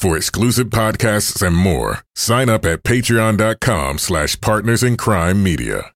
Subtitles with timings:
[0.00, 5.92] For exclusive podcasts and more, sign up at patreon.com slash partners in crime media.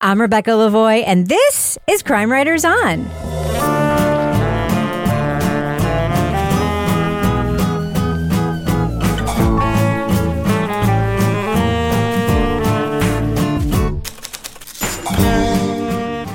[0.00, 3.04] I'm Rebecca Lavoie, and this is Crime Writers On.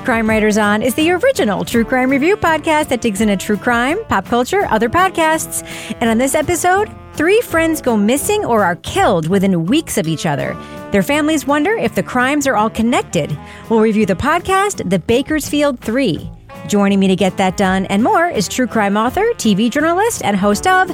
[0.09, 4.03] Crime Writers On is the original true crime review podcast that digs into true crime,
[4.05, 5.63] pop culture, other podcasts.
[6.01, 10.25] And on this episode, three friends go missing or are killed within weeks of each
[10.25, 10.57] other.
[10.91, 13.37] Their families wonder if the crimes are all connected.
[13.69, 16.27] We'll review the podcast, The Bakersfield Three.
[16.67, 20.35] Joining me to get that done and more is true crime author, TV journalist, and
[20.35, 20.87] host of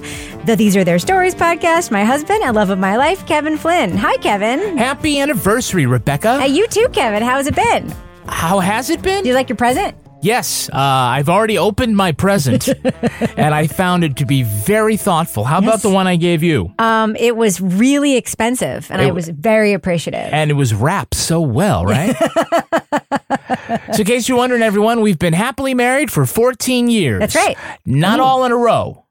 [0.45, 3.95] the These Are Their Stories podcast, my husband and love of my life, Kevin Flynn.
[3.95, 4.77] Hi, Kevin.
[4.77, 6.37] Happy anniversary, Rebecca.
[6.41, 7.23] Hey, you too, Kevin.
[7.23, 7.95] How has it been?
[8.27, 9.23] How has it been?
[9.23, 9.95] Do you like your present?
[10.21, 12.67] Yes, uh, I've already opened my present,
[13.37, 15.43] and I found it to be very thoughtful.
[15.43, 16.73] How about the one I gave you?
[16.79, 20.29] Um, it was really expensive, and I was very appreciative.
[20.31, 22.15] And it was wrapped so well, right?
[23.93, 27.19] so, in case you're wondering, everyone, we've been happily married for 14 years.
[27.19, 27.55] That's right.
[27.85, 29.05] Not all in a row.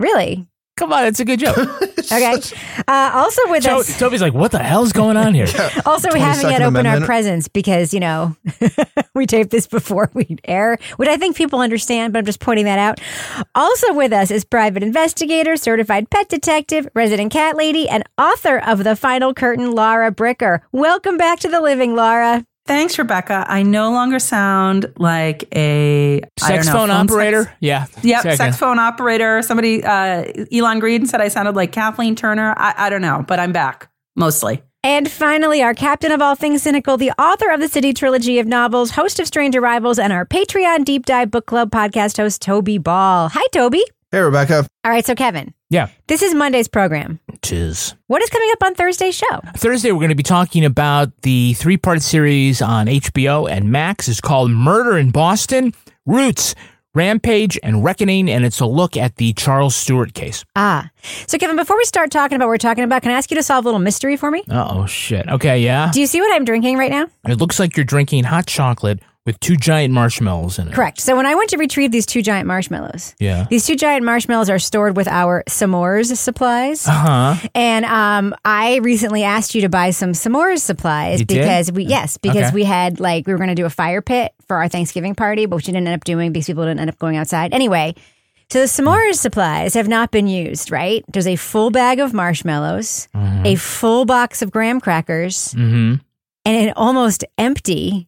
[0.00, 0.46] really?
[0.76, 1.56] Come on, it's a good joke.
[2.06, 2.34] Okay.
[2.86, 5.48] Uh, also with To- us, Toby's like, what the hell's going on here?
[5.86, 7.04] also we haven't yet 22nd opened our Amendment.
[7.04, 8.36] presents because you know
[9.14, 12.66] we taped this before we air, which I think people understand, but I'm just pointing
[12.66, 13.00] that out.
[13.56, 18.84] Also with us is private investigator, certified pet detective, resident cat lady, and author of
[18.84, 20.60] the Final Curtain, Laura Bricker.
[20.70, 22.46] Welcome back to the living, Laura.
[22.66, 23.44] Thanks, Rebecca.
[23.48, 27.52] I no longer sound like a Sex know, phone operator?
[27.60, 27.86] yeah.
[28.02, 28.36] Yep, Second.
[28.36, 29.40] sex phone operator.
[29.42, 32.54] Somebody, uh, Elon Green said I sounded like Kathleen Turner.
[32.56, 34.62] I, I don't know, but I'm back mostly.
[34.82, 38.46] And finally, our captain of all things cynical, the author of the City trilogy of
[38.46, 42.78] novels, host of Strange Arrivals, and our Patreon Deep Dive Book Club podcast host, Toby
[42.78, 43.28] Ball.
[43.30, 43.82] Hi, Toby.
[44.16, 44.66] Hey, Rebecca.
[44.82, 45.88] All right, so Kevin, Yeah.
[46.06, 47.20] this is Monday's program.
[47.42, 47.94] Tis.
[48.06, 49.40] What is coming up on Thursday's show?
[49.58, 54.08] Thursday, we're going to be talking about the three part series on HBO and Max.
[54.08, 55.74] It's called Murder in Boston
[56.06, 56.54] Roots,
[56.94, 60.46] Rampage, and Reckoning, and it's a look at the Charles Stuart case.
[60.56, 60.88] Ah,
[61.26, 63.36] so Kevin, before we start talking about what we're talking about, can I ask you
[63.36, 64.44] to solve a little mystery for me?
[64.50, 65.28] Uh oh, shit.
[65.28, 65.90] Okay, yeah.
[65.92, 67.06] Do you see what I'm drinking right now?
[67.28, 70.72] It looks like you're drinking hot chocolate with two giant marshmallows in it.
[70.74, 71.00] Correct.
[71.00, 73.46] So when I went to retrieve these two giant marshmallows, Yeah.
[73.50, 76.86] these two giant marshmallows are stored with our s'mores supplies.
[76.88, 76.92] Uh
[77.36, 77.48] huh.
[77.54, 81.40] And um, I recently asked you to buy some s'mores supplies You did?
[81.40, 82.54] because we yes because Okay.
[82.54, 85.46] we had like we were going to do a fire pit for our Thanksgiving party,
[85.46, 87.94] but which we didn't end up doing because people didn't end up going outside anyway.
[88.48, 90.70] So the s'mores supplies have not been used.
[90.70, 91.04] Right?
[91.12, 93.08] There's a full bag of marshmallows,
[93.44, 95.94] a full box of graham crackers, Mm-hmm.
[96.44, 98.06] and an almost empty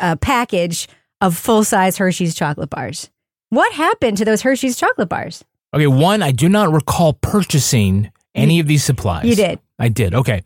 [0.00, 0.88] uh, package
[1.20, 3.10] of full size Hershey's chocolate bars.
[3.50, 5.44] What happened to those Hershey's chocolate bars?
[5.74, 9.24] Okay, one, I do not recall purchasing any of these supplies.
[9.24, 9.58] You did.
[9.78, 10.14] I did.
[10.14, 10.42] Okay.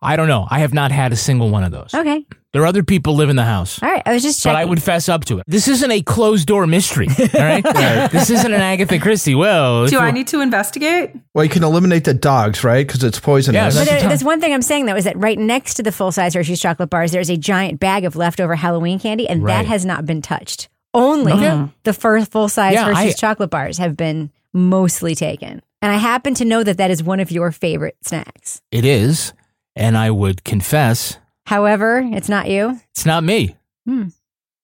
[0.00, 0.46] I don't know.
[0.50, 1.94] I have not had a single one of those.
[1.94, 2.24] Okay.
[2.54, 3.82] There are other people live in the house.
[3.82, 4.02] All right.
[4.06, 4.56] I was just But.
[4.56, 5.44] I would fess up to it.
[5.46, 7.06] This isn't a closed door mystery.
[7.08, 7.62] All right.
[8.12, 9.34] this isn't an Agatha Christie.
[9.34, 11.10] Well, Do I need to investigate?
[11.34, 12.86] Well, you can eliminate the dogs, right?
[12.86, 13.74] Because it's poisonous.
[13.74, 13.76] Yes.
[13.76, 16.10] But there, there's one thing I'm saying though is that right next to the full
[16.10, 19.84] size Hershey's chocolate bars, there's a giant bag of leftover Halloween candy, and that has
[19.84, 20.68] not been touched.
[20.94, 21.70] Only Okay.
[21.84, 25.60] the first full size Yeah, Hershey's I- chocolate bars have been mostly taken.
[25.82, 28.62] And I happen to know that that is one of your favorite snacks.
[28.72, 29.34] it is,
[29.76, 32.78] and I would confess, However, it's not you.
[32.92, 33.56] it's not me.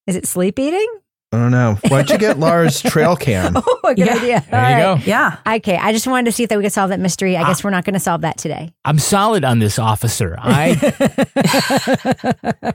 [0.06, 0.86] Is it sleep eating?
[1.32, 1.78] I don't know.
[1.88, 3.54] Why don't you get Lars trail cam?
[3.56, 4.14] Oh, a good Yeah.
[4.14, 4.44] idea.
[4.50, 4.98] There All you right.
[5.00, 5.04] go.
[5.04, 5.38] Yeah.
[5.56, 7.36] Okay, I just wanted to see if that we could solve that mystery.
[7.36, 8.72] I guess we're not going to solve that today.
[8.84, 10.36] I'm solid on this, officer.
[10.38, 10.76] I.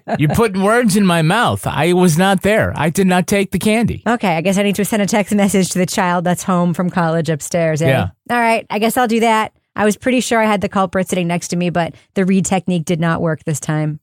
[0.19, 1.65] You're putting words in my mouth.
[1.67, 2.73] I was not there.
[2.75, 4.03] I did not take the candy.
[4.07, 6.73] Okay, I guess I need to send a text message to the child that's home
[6.73, 7.81] from college upstairs.
[7.81, 7.87] eh?
[7.87, 8.09] Yeah.
[8.29, 9.53] All right, I guess I'll do that.
[9.79, 12.43] I was pretty sure I had the culprit sitting next to me, but the Reid
[12.45, 14.01] technique did not work this time.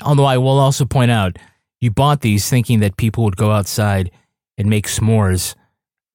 [0.00, 1.36] Although I will also point out,
[1.80, 4.12] you bought these thinking that people would go outside
[4.56, 5.56] and make s'mores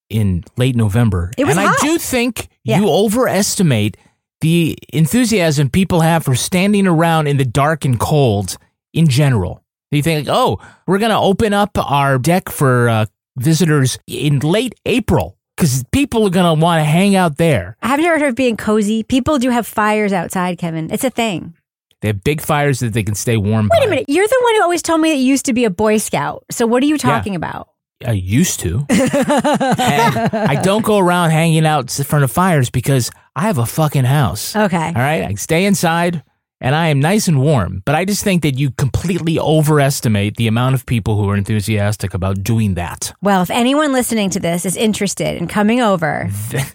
[0.10, 1.32] in late November.
[1.38, 1.76] It was and hot.
[1.84, 2.80] I do think Yeah.
[2.80, 3.98] you overestimate
[4.40, 8.58] the enthusiasm people have for standing around in the dark and cold
[8.94, 9.62] in general.
[9.92, 13.06] You think, oh, we're going to open up our deck for uh,
[13.38, 15.38] visitors in late April.
[15.62, 17.78] Because people are going to want to hang out there.
[17.84, 19.04] I Have you ever heard of being cozy?
[19.04, 20.92] People do have fires outside, Kevin.
[20.92, 21.54] It's a thing.
[22.02, 23.86] They have big fires that they can stay warm Wait by.
[23.86, 24.06] a minute.
[24.08, 26.46] You're the one who always told me that you used to be a Boy Scout.
[26.50, 27.70] So what are you talking about?
[28.04, 28.88] I used to.
[28.90, 33.66] And I don't go around hanging out in front of fires because I have a
[33.68, 34.56] fucking house.
[34.56, 34.88] Okay.
[34.88, 35.24] All right.
[35.26, 36.24] I stay inside
[36.62, 37.82] and I am nice and warm.
[37.86, 42.14] But I just think that you completely overestimate the amount of people who are enthusiastic
[42.14, 43.14] about doing that.
[43.22, 46.30] Well, if anyone listening to this is interested in coming over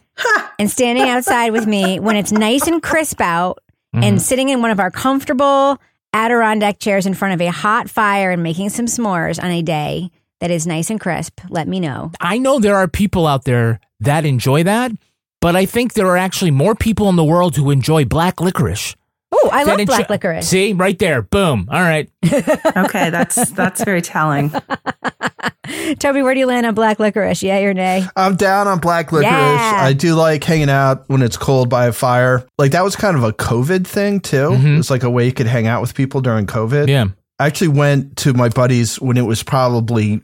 [0.58, 3.60] and standing outside with me when it's nice and crisp out
[3.92, 4.18] and mm-hmm.
[4.18, 5.80] sitting in one of our comfortable
[6.12, 10.10] Adirondack chairs in front of a hot fire and making some s'mores on a day
[10.40, 12.10] that is nice and crisp, let me know.
[12.20, 14.92] I know there are people out there that enjoy that,
[15.40, 18.94] but I think there are actually more people in the world who enjoy black licorice.
[19.32, 20.48] Oh, I that love black enjoy- licorice.
[20.48, 21.22] See, right there.
[21.22, 21.68] Boom.
[21.70, 22.08] All right.
[22.76, 24.52] Okay, that's that's very telling.
[25.98, 27.42] Toby, where do you land on black licorice?
[27.42, 28.06] Yeah or nay?
[28.16, 29.30] I'm down on black licorice.
[29.32, 29.76] Yeah.
[29.82, 32.46] I do like hanging out when it's cold by a fire.
[32.58, 34.50] Like that was kind of a COVID thing too.
[34.50, 34.74] Mm-hmm.
[34.74, 36.88] It was like a way you could hang out with people during COVID.
[36.88, 37.06] Yeah.
[37.38, 40.22] I actually went to my buddy's when it was probably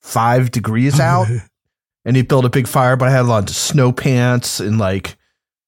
[0.00, 1.26] five degrees out,
[2.04, 2.96] and he built a big fire.
[2.96, 5.16] But I had a lot of snow pants and like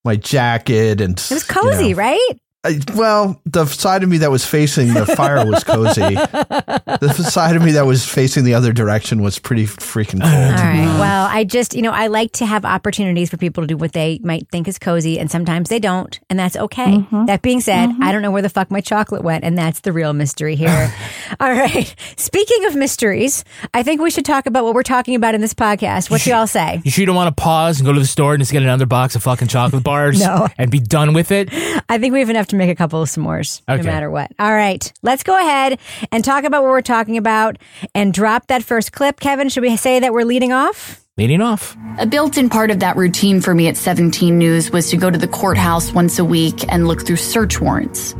[0.04, 2.30] my jacket, and It was cozy, right?
[2.68, 6.00] I, well, the side of me that was facing the fire was cozy.
[6.14, 10.54] the side of me that was facing the other direction was pretty freaking cold.
[10.54, 10.98] right.
[10.98, 13.92] Well, I just, you know, I like to have opportunities for people to do what
[13.92, 16.98] they might think is cozy, and sometimes they don't, and that's okay.
[16.98, 17.24] Mm-hmm.
[17.26, 18.02] That being said, mm-hmm.
[18.02, 20.92] I don't know where the fuck my chocolate went, and that's the real mystery here.
[21.40, 21.94] All right.
[22.16, 25.54] Speaking of mysteries, I think we should talk about what we're talking about in this
[25.54, 26.10] podcast.
[26.10, 26.80] What you all say?
[26.84, 28.62] You sure you don't want to pause and go to the store and just get
[28.62, 30.48] another box of fucking chocolate bars No.
[30.58, 31.48] and be done with it?
[31.88, 33.82] I think we have enough to make a couple of s'mores, Okay.
[33.82, 34.30] no matter what.
[34.38, 34.92] All right.
[35.02, 35.78] Let's go ahead
[36.12, 37.56] and talk about what we're talking about
[37.94, 39.20] and drop that first clip.
[39.20, 41.02] Kevin, should we say that we're leading off?
[41.16, 41.76] Leading off.
[41.98, 45.10] A built in part of that routine for me at 17 News was to go
[45.10, 48.14] to the courthouse once a week and look through search warrants.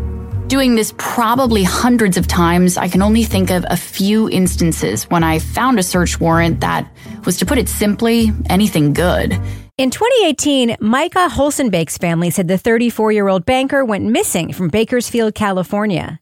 [0.48, 5.22] Doing this probably hundreds of times, I can only think of a few instances when
[5.22, 6.90] I found a search warrant that
[7.24, 9.38] was, to put it simply, anything good.
[9.78, 15.36] In 2018, Micah Holsonbake's family said the 34 year old banker went missing from Bakersfield,
[15.36, 16.18] California.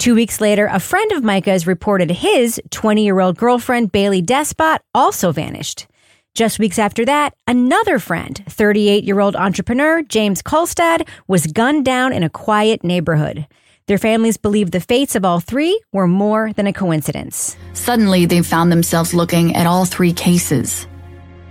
[0.00, 4.80] Two weeks later, a friend of Micah's reported his 20 year old girlfriend, Baylee Despot,
[4.92, 5.86] also vanished.
[6.34, 12.12] Just weeks after that, another friend, 38 year old entrepreneur James Kulstad, was gunned down
[12.12, 13.46] in a quiet neighborhood.
[13.86, 17.56] Their families believe the fates of all three were more than a coincidence.
[17.72, 20.88] Suddenly, they found themselves looking at all three cases.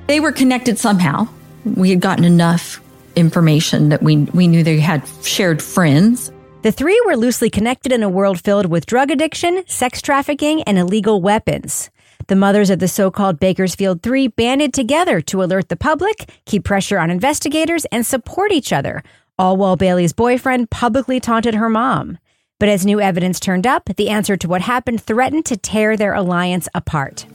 [0.08, 1.30] they were connected somehow.
[1.66, 2.82] We had gotten enough
[3.16, 6.32] information that we we knew they had shared friends.
[6.62, 10.78] The three were loosely connected in a world filled with drug addiction, sex trafficking, and
[10.78, 11.90] illegal weapons.
[12.28, 16.64] The mothers of the so called Bakersfield Three banded together to alert the public, keep
[16.64, 19.04] pressure on investigators, and support each other,
[19.38, 22.18] all while Baylee's boyfriend publicly taunted her mom.
[22.60, 26.14] But as new evidence turned up, the answer to what happened threatened to tear their
[26.14, 27.26] alliance apart.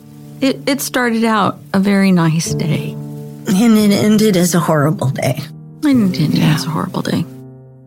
[0.41, 2.97] It it started out a very nice day.
[3.48, 5.38] And it ended as a horrible day.
[5.82, 7.25] And it was a horrible day.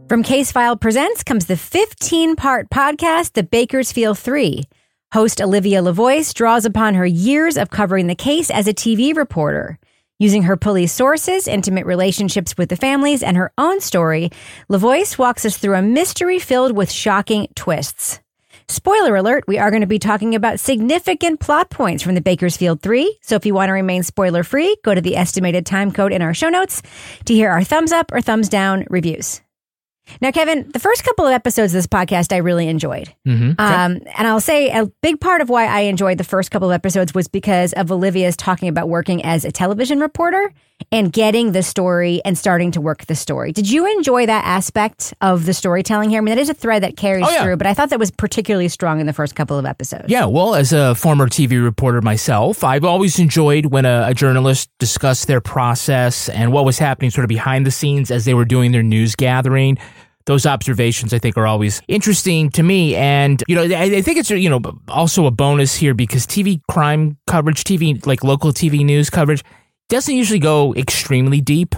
[0.09, 4.65] From Casefile Presents comes the 15 part podcast, The Bakersfield Three.
[5.13, 9.77] Host Olivia LaVoice draws upon her years of covering the case as a TV reporter.
[10.17, 14.31] Using her police sources, intimate relationships with the families, and her own story,
[14.69, 18.22] LaVoice walks us through a mystery filled with shocking twists.
[18.73, 22.81] Spoiler alert, we are going to be talking about significant plot points from the Bakersfield
[22.81, 23.19] 3.
[23.21, 26.23] So if you want to remain spoiler free, go to the estimated time code in
[26.23, 26.81] our show notes
[27.25, 29.41] to hear our thumbs up or thumbs down reviews.
[30.21, 33.13] Now, Kevin, the first couple of episodes of this podcast I really enjoyed.
[33.27, 33.51] Mm-hmm.
[33.59, 36.73] Um, and I'll say a big part of why I enjoyed the first couple of
[36.73, 40.51] episodes was because of Olivia's talking about working as a television reporter
[40.91, 43.51] and getting the story and starting to work the story.
[43.51, 46.19] Did you enjoy that aspect of the storytelling here?
[46.19, 47.43] I mean, that is a thread that carries Oh, yeah.
[47.43, 50.05] through, but I thought that was particularly strong in the first couple of episodes.
[50.07, 54.69] Yeah, well, as a former TV reporter myself, I've always enjoyed when a, a journalist
[54.79, 58.45] discussed their process and what was happening sort of behind the scenes as they were
[58.45, 59.77] doing their news gathering.
[60.25, 62.95] Those observations, I think, are always interesting to me.
[62.95, 66.61] And, you know, I, I think it's, you know, also a bonus here because TV
[66.69, 69.43] crime coverage, TV, like local TV news coverage,
[69.93, 71.75] doesn't usually go extremely deep.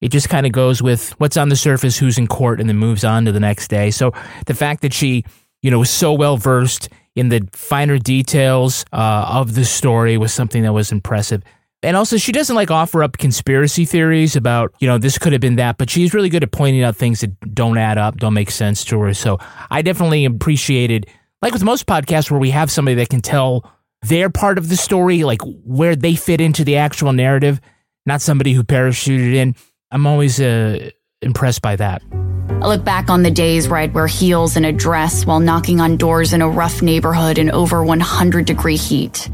[0.00, 2.76] It just kind of goes with what's on the surface, who's in court, and then
[2.76, 3.90] moves on to the next day.
[3.90, 4.12] So
[4.46, 5.24] the fact that she,
[5.62, 10.32] you know, was so well versed in the finer details uh, of the story was
[10.32, 11.42] something that was impressive.
[11.82, 15.40] And also, she doesn't like offer up conspiracy theories about, you know, this could have
[15.40, 18.34] been that, but she's really good at pointing out things that don't add up, don't
[18.34, 19.14] make sense to her.
[19.14, 19.38] So
[19.70, 21.06] I definitely appreciated,
[21.42, 23.70] like with most podcasts where we have somebody that can tell
[24.04, 27.60] their part of the story, like where they fit into the actual narrative.
[28.06, 29.54] not somebody who parachuted in.
[29.90, 30.90] I'm always uh,
[31.22, 32.02] impressed by that.
[32.50, 35.80] I look back on the days where I'd wear heels and a dress while knocking
[35.80, 39.30] on doors in a rough neighborhood in over 100 degree heat,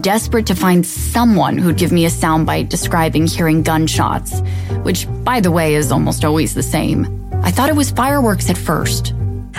[0.00, 4.40] desperate to find someone who'd give me a soundbite describing hearing gunshots,
[4.84, 7.06] which, by the way, is almost always the same.
[7.42, 9.12] I thought it was fireworks at first.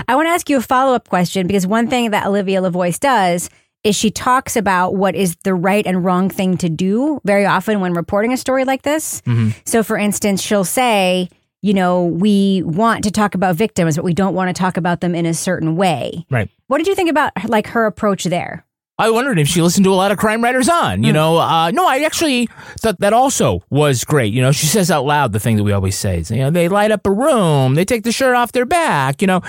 [0.08, 3.00] I want to ask you a follow up question because one thing that Olivia LaVoice
[3.00, 3.50] does
[3.86, 7.80] is she talks about what is the right and wrong thing to do very often
[7.80, 9.22] when reporting a story like this.
[9.66, 11.30] So, for instance, she'll say,
[11.62, 15.02] you know, we want to talk about victims, but we don't want to talk about
[15.02, 16.26] them in a certain way.
[16.30, 16.50] Right.
[16.68, 18.66] What did you think about like her approach there?
[18.98, 21.04] I wondered if she listened to a lot of Crime Writers on.
[21.04, 22.48] You know, uh, no, I actually
[22.80, 24.34] thought that also was great.
[24.34, 26.20] You know, she says out loud the thing that we always say.
[26.20, 29.22] is, You know, they light up a room, they take the shirt off their back.
[29.22, 29.42] You know,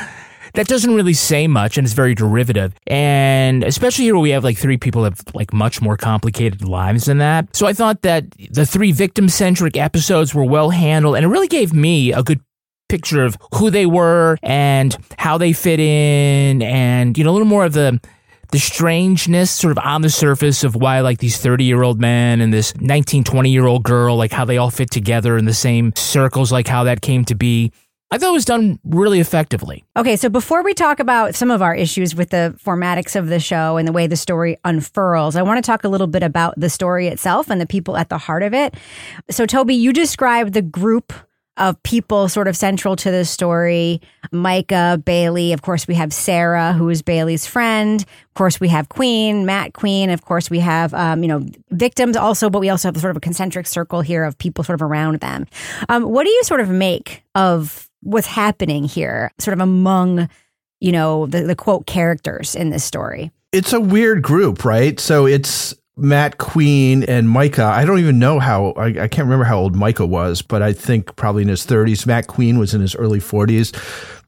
[0.56, 2.74] that doesn't really say much, and it's very derivative.
[2.86, 6.66] And especially here, where we have like three people that have like much more complicated
[6.66, 7.54] lives than that.
[7.54, 11.48] So I thought that the three victim centric episodes were well handled, and it really
[11.48, 12.40] gave me a good
[12.88, 17.44] picture of who they were and how they fit in and you know a little
[17.44, 18.00] more of the
[18.52, 22.40] the strangeness sort of on the surface of why like these 30 year old men
[22.40, 25.52] and this 19 20 year old girl like how they all fit together in the
[25.52, 27.72] same circles like how that came to be
[28.10, 31.62] i thought it was done really effectively Okay, so before we talk about some of
[31.62, 35.42] our issues with the formatics of the show and the way the story unfurls, I
[35.42, 38.18] want to talk a little bit about the story itself and the people at the
[38.18, 38.74] heart of it.
[39.30, 41.14] So, Toby, you described the group
[41.56, 45.54] of people sort of central to the story Micah, Baylee.
[45.54, 48.02] Of course, we have Sarah, who is Baylee's friend.
[48.02, 50.10] Of course, we have Queen, Matt Queen.
[50.10, 53.16] Of course, we have, um, you know, victims also, but we also have sort of
[53.16, 55.46] a concentric circle here of people sort of around them.
[55.88, 60.28] Um, what do you sort of make of what's happening here, sort of among,
[60.80, 63.30] you know, the, the quote characters in this story?
[63.56, 65.00] it's a weird group, right?
[65.00, 67.64] So it's Matt Queen and Micah.
[67.64, 70.74] I don't even know how, I, I can't remember how old Micah was, but I
[70.74, 72.06] think probably in his 30s.
[72.06, 73.74] Matt Queen was in his early 40s.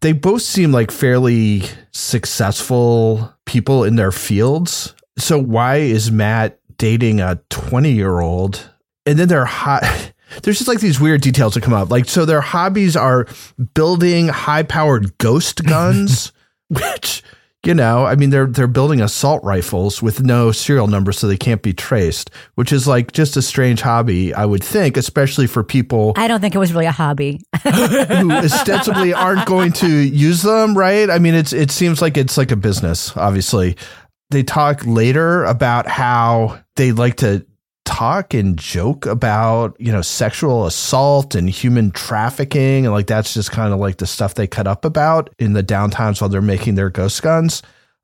[0.01, 4.95] They both seem like fairly successful people in their fields.
[5.19, 8.71] So why is Matt dating a 20 year old?
[9.05, 9.83] And then they're hot.
[10.43, 11.91] There's just like these weird details that come up.
[11.91, 13.27] Like, so their hobbies are
[13.75, 16.33] building high powered ghost guns,
[16.69, 17.23] which
[17.65, 21.37] you know, I mean, they're they're building assault rifles with no serial number, so they
[21.37, 25.65] can't be traced, which is like just a strange hobby, I would think, especially for
[25.65, 27.41] people I don't think it was really a hobby.
[27.65, 31.11] who ostensibly aren't going to use them, right?
[31.11, 33.17] I mean, it's it seems like it's like a business.
[33.17, 33.77] Obviously,
[34.31, 37.45] they talk later about how they like to
[37.89, 43.51] talk and joke about you know sexual assault and human trafficking and like that's just
[43.51, 46.75] kind of like the stuff they cut up about in the downtimes while they're making
[46.75, 47.63] their ghost guns.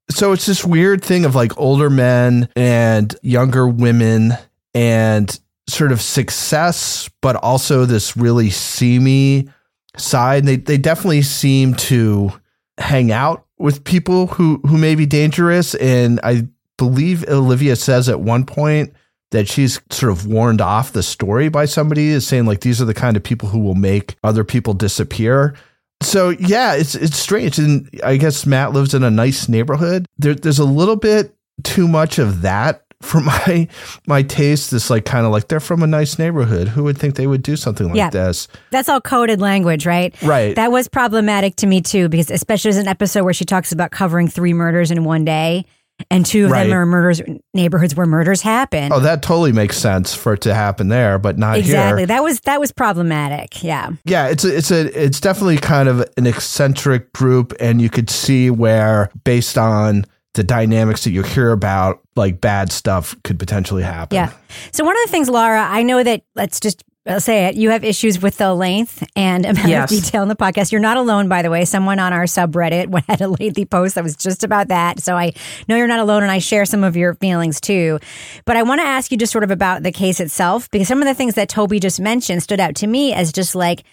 [0.08, 4.32] So it's this weird thing of like older men and younger women
[4.74, 5.38] and
[5.68, 9.50] sort of success but also this really seamy
[9.98, 10.46] side.
[10.46, 12.32] They they definitely seem to
[12.78, 18.20] hang out with people who who may be dangerous and i believe olivia says at
[18.20, 18.92] one point
[19.34, 22.84] that she's sort of warned off the story by somebody is saying like these are
[22.84, 25.54] the kind of people who will make other people disappear.
[26.02, 30.06] So yeah, it's it's strange, and I guess Matt lives in a nice neighborhood.
[30.18, 33.66] There, there's a little bit too much of that for my
[34.06, 34.70] my taste.
[34.70, 36.68] This like kind of like they're from a nice neighborhood.
[36.68, 38.10] Who would think they would do something like Yeah.
[38.10, 38.46] this?
[38.70, 40.14] That's all coded language, right?
[40.22, 40.54] Right.
[40.56, 43.90] That was problematic to me too, because especially as an episode where she talks about
[43.90, 45.64] covering three murders in one day,
[46.10, 46.64] and two of Right.
[46.64, 47.20] them are murders
[47.54, 48.92] neighborhoods where murders happen.
[48.92, 52.00] Oh, that totally makes sense for it to happen there, but not exactly.
[52.00, 52.06] here.
[52.06, 53.62] That was that was problematic.
[53.62, 53.90] Yeah.
[54.04, 58.10] Yeah, it's a, it's a it's definitely kind of an eccentric group, and you could
[58.10, 63.84] see where, based on the dynamics that you hear about, like bad stuff could potentially
[63.84, 64.16] happen.
[64.16, 64.32] Yeah.
[64.72, 67.56] So one of the things, Laura, I know that let's just I'll say it.
[67.56, 69.92] You have issues with the length and amount Yes.
[69.92, 70.72] of detail in the podcast.
[70.72, 71.66] You're not alone, by the way.
[71.66, 75.00] Someone on our subreddit had a lengthy post that was just about that.
[75.00, 75.34] So I
[75.68, 77.98] know you're not alone, and I share some of your feelings too.
[78.46, 81.02] But I want to ask you just sort of about the case itself, because some
[81.02, 83.84] of the things that Toby just mentioned stood out to me as just like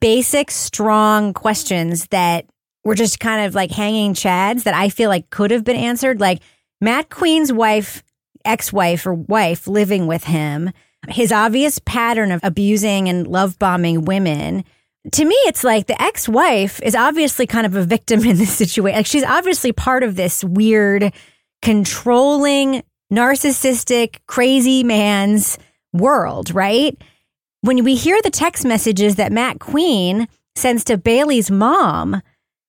[0.00, 2.44] basic, strong questions that
[2.84, 6.20] were just kind of like hanging chads that I feel like could have been answered.
[6.20, 6.40] Like
[6.80, 8.02] Matt Queen's wife,
[8.44, 10.70] ex wife or wife living with him,
[11.08, 14.64] his obvious pattern of abusing and love bombing women.
[15.12, 18.52] To me, it's like the ex wife is obviously kind of a victim in this
[18.52, 18.96] situation.
[18.96, 21.12] Like she's obviously part of this weird,
[21.62, 22.82] controlling,
[23.12, 25.58] narcissistic, crazy man's
[25.92, 26.96] world, right?
[27.64, 32.20] when we hear the text messages that Matt Queen sends to Baylee's mom,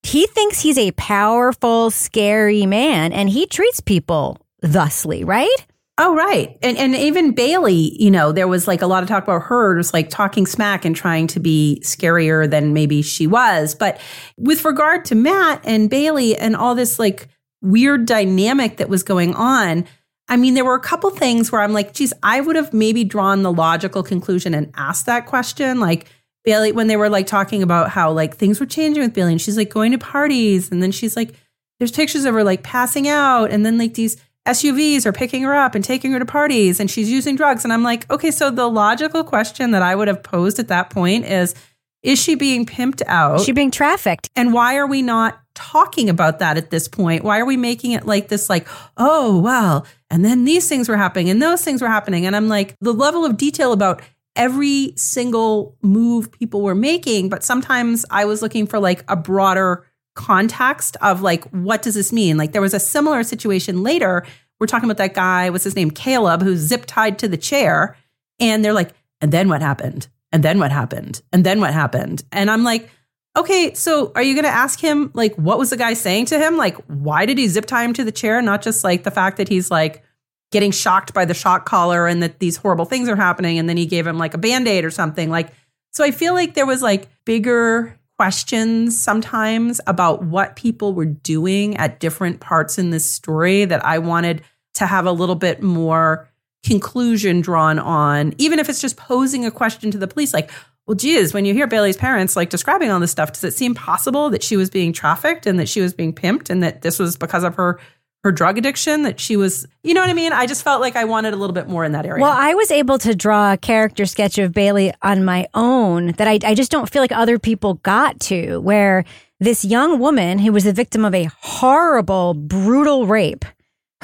[0.04, 5.66] he thinks he's a powerful, scary man and he treats people thusly, right?
[5.98, 6.58] Oh, right.
[6.62, 9.78] And and even Baylee, you know, there was like a lot of talk about her
[9.78, 13.76] just like talking smack and trying to be scarier than maybe she was.
[13.76, 14.02] But
[14.38, 17.30] with regard to Matt and Baylee and all this like
[17.62, 19.86] weird dynamic that was going on,
[20.28, 23.06] I mean, there were a couple things where I'm like, geez, I would have maybe
[23.06, 25.80] drawn the logical conclusion and asked that question.
[25.80, 26.08] Like
[26.46, 29.42] Baylee, when they were like talking about how like things were changing with Baylee and
[29.42, 31.36] she's like going to parties and then she's like,
[31.80, 35.56] there's pictures of her like passing out and then like these SUVs are picking her
[35.56, 37.64] up and taking her to parties and she's using drugs.
[37.64, 40.90] And I'm like, okay, so the logical question that I would have posed at that
[40.90, 41.56] point is
[42.04, 43.38] Is she being pimped out?
[43.38, 44.30] Is she being trafficked?
[44.36, 47.24] And why are we not talking about that at this point?
[47.24, 50.98] Why are we making it like this, like, oh, well, and then these things were
[50.98, 52.26] happening and those things were happening?
[52.28, 54.02] And I'm like, the level of detail about
[54.36, 59.86] every single move people were making, but sometimes I was looking for like a broader
[60.16, 62.38] context of like what does this mean?
[62.38, 64.26] Like there was a similar situation later.
[64.60, 65.92] We're talking about that guy what's his name?
[65.92, 67.96] Caleb who's zip tied to the chair.
[68.40, 68.92] And they're like
[69.22, 70.08] and then what happened?
[70.32, 71.22] And then what happened?
[71.32, 72.24] And then what happened?
[72.32, 72.90] And i'm like
[73.38, 76.40] okay so are you going to ask him like what was the guy saying to
[76.40, 76.58] him?
[76.58, 78.42] Like why did he zip tie him to the chair?
[78.42, 80.04] Not just like the fact that he's like
[80.52, 83.76] getting shocked by the shock collar and that these horrible things are happening and then
[83.76, 85.30] he gave him like a band-aid or something.
[85.30, 85.50] Like
[85.92, 91.76] so i feel like there was like bigger questions sometimes about what people were doing
[91.78, 94.42] at different parts in this story that I wanted
[94.76, 96.30] to have a little bit more
[96.66, 100.50] conclusion drawn on, even if it's just posing a question to the police like,
[100.88, 103.74] well, geez, when you hear Baylee's parents like describing all this stuff, does it seem
[103.74, 107.00] possible that she was being trafficked and that she was being pimped and that this
[107.00, 107.80] was because of her
[108.26, 110.96] her drug addiction that she was you know what i mean i just felt like
[110.96, 113.54] i wanted a little bit more in that area Well, I was able to draw
[113.54, 117.12] a character sketch of Baylee on my own that I, I just don't feel like
[117.12, 119.06] other people got to, where
[119.40, 123.46] this young woman who was the victim of a horrible, brutal rape.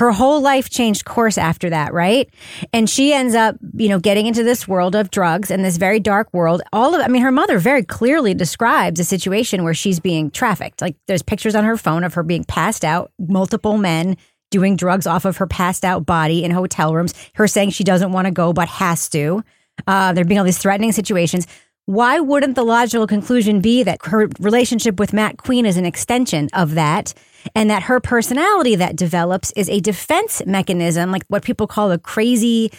[0.02, 2.28] Her whole life changed course after that, right?
[2.74, 6.00] And she ends up, you know, getting into this world of drugs and this very
[6.00, 6.64] dark world.
[6.74, 10.82] All of, I mean, her mother very clearly describes a situation where she's being trafficked.
[10.82, 14.18] Like there's pictures on her phone of her being passed out, multiple men
[14.50, 18.12] doing drugs off of her passed out body in hotel rooms, her saying she doesn't
[18.12, 19.44] want to go but has to.
[19.86, 21.46] Uh, there being all these threatening situations.
[21.86, 26.50] Why wouldn't the logical conclusion be that her relationship with Matt Queen is an extension
[26.54, 27.14] of that?
[27.56, 31.98] And that her personality that develops is a defense mechanism, like what people call a
[31.98, 32.72] crazy,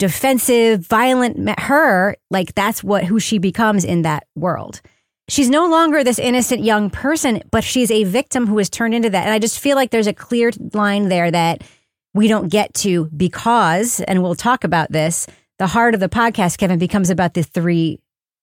[0.00, 2.16] defensive, violent her.
[2.28, 4.80] Like that's what who she becomes in that world.
[5.28, 9.10] She's no longer this innocent young person, but she's a victim who is turned into
[9.10, 9.24] that.
[9.24, 11.62] And I just feel like there's a clear line there that
[12.14, 15.28] we don't get to because, and we'll talk about this,
[15.60, 18.00] the heart of the podcast, Kevin, becomes about the three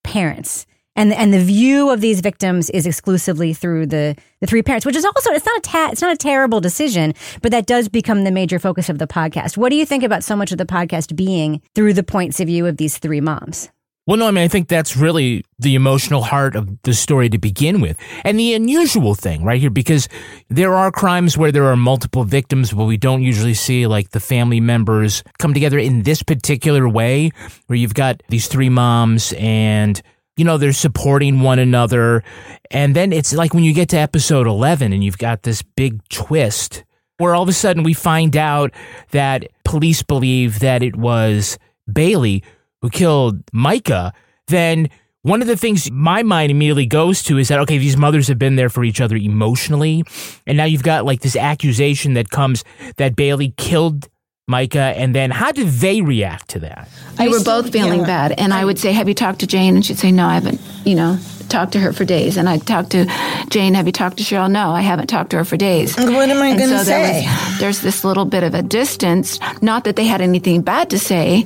[0.08, 0.66] parents.
[0.96, 4.96] And, and the view of these victims is exclusively through the, the three parents, which
[4.96, 8.24] is also it's not a ta- it's not a terrible decision, but that does become
[8.24, 9.58] the major focus of the podcast.
[9.58, 12.48] What do you think about so much of the podcast being through the points of
[12.48, 13.70] view of these three moms?
[14.08, 17.38] Well, no, I mean, I think that's really the emotional heart of the story to
[17.38, 17.98] begin with.
[18.24, 20.08] And the unusual thing right here, because
[20.48, 24.22] there are crimes where there are multiple victims, but we don't usually see like the
[24.22, 27.32] family members come together in this particular way,
[27.66, 30.02] where you've got these three moms and,
[30.38, 32.24] you know, they're supporting one another.
[32.72, 36.02] And then it's like when you get to episode 11 and you've got this big
[36.08, 36.86] twist
[37.18, 38.72] where all of a sudden we find out
[39.12, 41.58] that police believe that it was
[41.92, 42.42] Baylee
[42.82, 44.14] who killed Micah,
[44.48, 44.90] then
[45.24, 48.40] one of the things my mind immediately goes to is that, okay, these mothers have
[48.40, 50.04] been there for each other emotionally.
[50.46, 52.64] And now you've got like this accusation that comes
[52.96, 54.08] that Baylee killed
[54.48, 54.94] Micah.
[54.96, 56.88] And then how did they react to that?
[57.20, 58.32] We were both feeling bad.
[58.38, 59.76] And I would say, Have you talked to Jane?
[59.76, 61.18] And she'd say, No, I haven't, you know,
[61.50, 62.38] talked to her for days.
[62.38, 63.06] And I'd talk to
[63.50, 64.50] Jane, Have you talked to Cheryl?
[64.50, 65.98] No, I haven't talked to her for days.
[65.98, 67.26] What am I going to so there say?
[67.26, 69.40] was- there's this little bit of a distance.
[69.62, 71.46] Not that they had anything bad to say.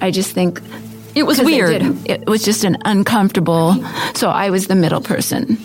[0.00, 0.60] I just think
[1.14, 1.82] It was weird.
[2.06, 3.74] It was just an uncomfortable.
[4.14, 5.58] So I was the middle person.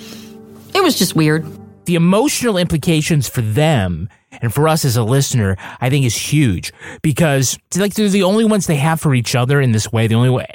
[0.73, 1.45] It was just weird.
[1.85, 4.07] the emotional implications for them
[4.41, 8.45] and for us as a listener, I think is huge because like they're the only
[8.45, 10.07] ones they have for each other in this way.
[10.07, 10.47] The only way.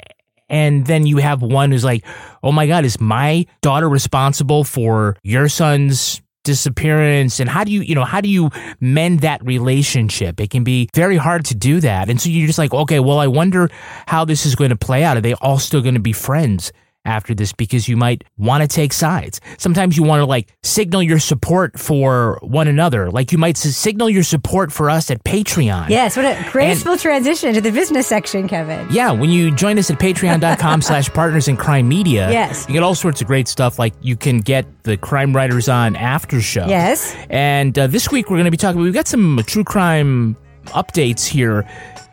[0.49, 2.05] And then you have one who's like,
[2.41, 7.39] oh my God, is my daughter responsible for your son's disappearance?
[7.39, 10.39] And how do you, you know, how do you mend that relationship?
[10.39, 12.09] It can be very hard to do that.
[12.09, 13.69] And so you're just like, okay, well, I wonder
[14.07, 15.17] how this is going to play out.
[15.17, 16.71] Are they all still going to be friends?
[17.07, 19.39] After this because you might want to take sides.
[19.57, 23.09] Sometimes you want to like signal your support for one another.
[23.09, 25.89] Like you might signal your support for us at Patreon.
[25.89, 28.87] Yes, what a graceful transition to the business section, Kevin.
[28.91, 32.65] Yeah, when you join us at patreon.com slash partners in crime media, Yes.
[32.67, 33.79] you get all sorts of great stuff.
[33.79, 36.65] Like you can get the Crime Writers on after show.
[36.67, 37.15] Yes.
[37.29, 40.35] And uh, this week we're going to be talking, we've got some true crime
[40.67, 41.67] updates here.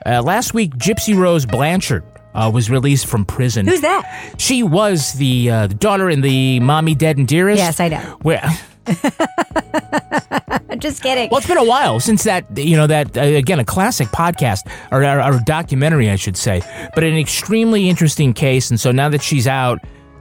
[0.07, 2.05] Uh, last week, Gypsy Rose Blanchard
[2.35, 3.67] uh, was released from prison.
[3.67, 4.35] Who's that?
[4.39, 7.59] She was the uh, daughter in the Mommy Dead and Dearest.
[7.59, 8.19] Yes, I know.
[8.23, 8.43] Where,
[10.79, 11.31] Just kidding.
[11.31, 14.61] well, it's been a while since that, you know, that, uh, again, a classic podcast,
[14.91, 16.63] or, or, or documentary, I should say,
[16.95, 18.71] but an extremely interesting case.
[18.71, 19.79] And so now that she's out,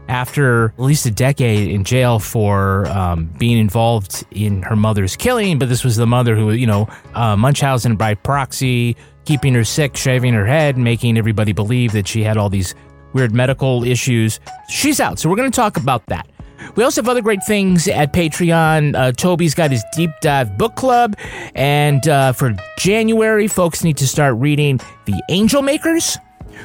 [0.09, 5.57] after at least a decade in jail for um, being involved in her mother's killing,
[5.57, 9.95] but this was the mother who, you know, uh, Munchausen by proxy, keeping her sick,
[9.95, 12.75] shaving her head, making everybody believe that she had all these
[13.13, 14.39] weird medical issues.
[14.69, 16.27] She's out, so we're going to talk about that.
[16.75, 18.95] We also have other great things at Patreon.
[18.95, 21.15] Uh, Toby's got his deep dive book club,
[21.55, 26.17] and uh, for January, folks need to start reading The Angel Makers.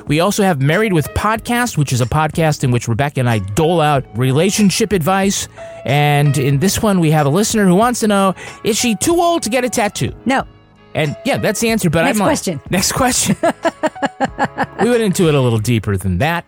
[0.07, 3.39] We also have Married with Podcast, which is a podcast in which Rebecca and I
[3.41, 5.49] dole out relationship advice.
[5.85, 9.17] And in this one, we have a listener who wants to know is she too
[9.17, 10.15] old to get a tattoo?
[10.25, 10.47] No.
[10.99, 11.89] And yeah, that's the answer.
[11.89, 12.61] But Next I'm like- question.
[12.71, 13.37] Next question.
[14.83, 16.45] we went into it a little deeper than that.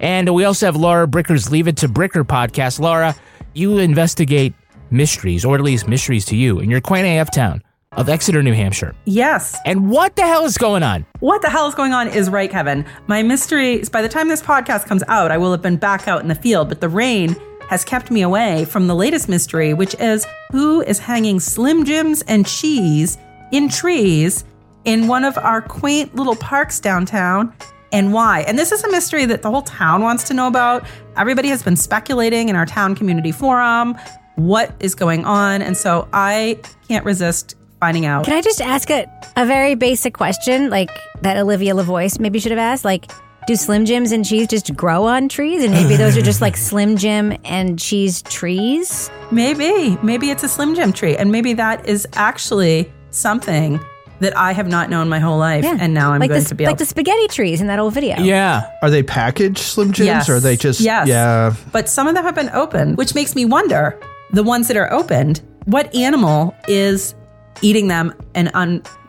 [0.00, 2.78] And we also have Laura Bricker's Leave It to Bricker podcast.
[2.80, 3.14] Laura,
[3.54, 4.54] you investigate
[4.90, 8.52] mysteries, or at least mysteries to you, in your quaint AF town of Exeter, New
[8.54, 8.94] Hampshire.
[9.04, 9.56] Yes.
[9.66, 11.04] And what the hell is going on?
[11.20, 12.84] What the hell is going on is right, Kevin.
[13.08, 16.20] My mystery, by the time this podcast comes out, I will have been back out
[16.22, 17.34] in the field, but the rain
[17.68, 22.22] has kept me away from the latest mystery, which is who is hanging Slim Jims
[22.22, 23.18] and cheese
[23.52, 24.44] in trees
[24.84, 27.52] in one of our quaint little parks downtown
[27.92, 28.40] and why.
[28.42, 30.86] And this is a mystery that the whole town wants to know about.
[31.16, 33.96] Everybody has been speculating in our town community forum
[34.36, 35.62] what is going on.
[35.62, 38.24] And so I can't resist finding out.
[38.24, 39.06] Can I just ask a,
[39.36, 40.90] a very basic question, like
[41.22, 42.84] that Olivia LaVoice maybe should have asked?
[42.84, 43.10] Like,
[43.46, 45.64] do Slim Jims and cheese just grow on trees?
[45.64, 49.10] And maybe those are just like Slim Jim and cheese trees?
[49.30, 49.96] Maybe.
[50.02, 51.16] Maybe it's a Slim Jim tree.
[51.16, 53.80] And maybe that is actually something
[54.20, 55.64] that I have not known my whole life.
[55.64, 57.78] And now I'm like going the, to be like able the spaghetti trees in that
[57.78, 58.18] old video.
[58.18, 58.68] Yeah.
[58.82, 60.28] Are they packaged Slim Jims Yes.
[60.28, 61.06] or are they just yes.
[61.06, 61.54] yeah?
[61.72, 63.98] But some of them have been opened, which makes me wonder
[64.32, 67.14] the ones that are opened, what animal is
[67.62, 68.50] eating them and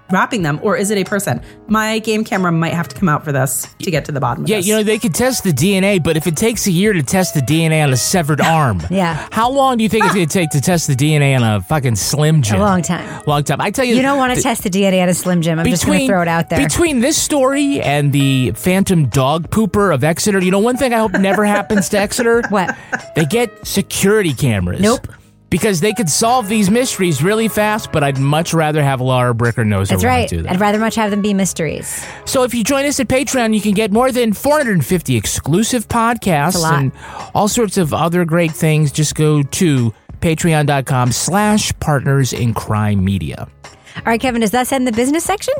[0.10, 1.42] unwrapping them, or is it a person?
[1.68, 4.44] My game camera might have to come out for this to get to the bottom
[4.44, 4.68] of Yeah, this.
[4.68, 7.34] you know, they could test the DNA, but if it takes a year to test
[7.36, 9.28] the DNA on a severed arm, Yeah.
[9.32, 11.62] how long do you think it's going to take to test the DNA on a
[11.62, 12.60] fucking Slim Jim?
[12.60, 13.24] A long time.
[13.28, 13.62] Long time.
[13.62, 15.60] I tell you, You don't want to th- test the DNA on a Slim Jim.
[15.60, 16.60] I'm just going to throw it out there.
[16.60, 20.98] Between this story and the phantom dog pooper of Exeter, you know, one thing I
[21.00, 22.42] hope never happens to Exeter?
[22.50, 22.76] What?
[23.16, 24.82] They get security cameras.
[24.82, 25.08] Nope.
[25.50, 29.66] Because they could solve these mysteries really fast, but I'd much rather have Laura Bricker
[29.66, 30.30] knows That's right.
[30.30, 30.52] do that.
[30.54, 32.06] I'd rather much have them be mysteries.
[32.26, 36.54] So if you join us at Patreon, you can get more than 450 exclusive podcasts
[36.54, 36.80] That's a lot.
[36.82, 36.92] and
[37.34, 38.92] all sorts of other great things.
[38.92, 43.48] Just go to patreon.com slash partners in crime media.
[43.96, 45.54] All right, Kevin, does that end the business section?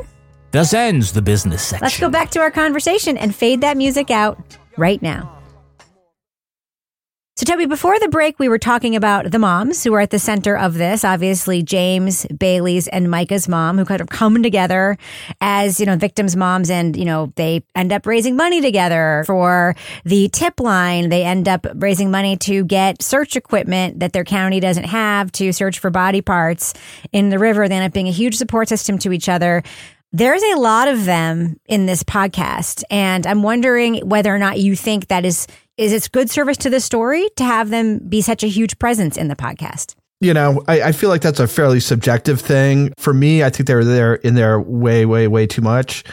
[0.52, 1.84] Thus ends the business section.
[1.84, 4.38] Let's go back to our conversation and fade that music out
[4.76, 5.39] right now.
[7.40, 10.18] So, Toby, before the break, we were talking about the moms who are at the
[10.18, 11.06] center of this.
[11.06, 14.98] Obviously, James, Baylee's, and Micah's mom, who kind of come together
[15.40, 16.68] as, you know, victims' moms.
[16.68, 19.74] And, you know, they end up raising money together for
[20.04, 21.08] the tip line.
[21.08, 25.50] They end up raising money to get search equipment that their county doesn't have to
[25.50, 26.74] search for body parts
[27.10, 27.66] in the river.
[27.68, 29.62] They end up being a huge support system to each other.
[30.12, 34.74] There's a lot of them in this podcast, and I'm wondering whether or not you
[34.74, 35.46] think that is
[35.80, 39.16] is it's good service to the story to have them be such a huge presence
[39.16, 39.94] in the podcast.
[40.20, 42.92] You know, I, I feel like that's a fairly subjective thing.
[42.98, 46.04] For me, I think they were there in there way, way, way too much.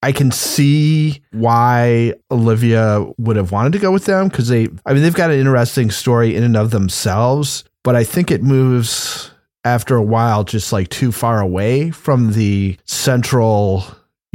[0.00, 4.92] I can see why Olivia would have wanted to go with them because they, I
[4.92, 9.32] mean, they've got an interesting story in and of themselves, but I think it moves
[9.64, 13.84] after a while just like too far away from the central,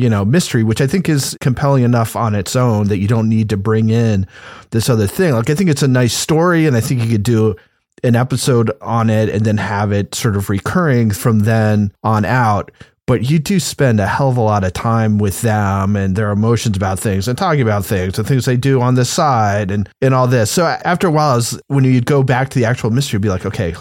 [0.01, 3.29] you know, mystery, which I think is compelling enough on its own that you don't
[3.29, 4.25] need to bring in
[4.71, 5.33] this other thing.
[5.33, 7.55] Like, I think it's a nice story, and I think you could do
[8.03, 12.71] an episode on it and then have it sort of recurring from then on out.
[13.05, 16.31] But you do spend a hell of a lot of time with them and their
[16.31, 19.87] emotions about things and talking about things and things they do on the side and,
[20.01, 20.49] and all this.
[20.49, 23.29] So after a while, is when you'd go back to the actual mystery, you'd be
[23.29, 23.75] like, okay,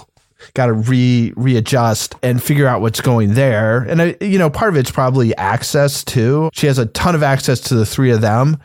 [0.54, 3.82] got to re readjust and figure out what's going there.
[3.82, 6.50] And I, you know, part of it's probably access too.
[6.52, 8.58] She has a ton of access to the three of them,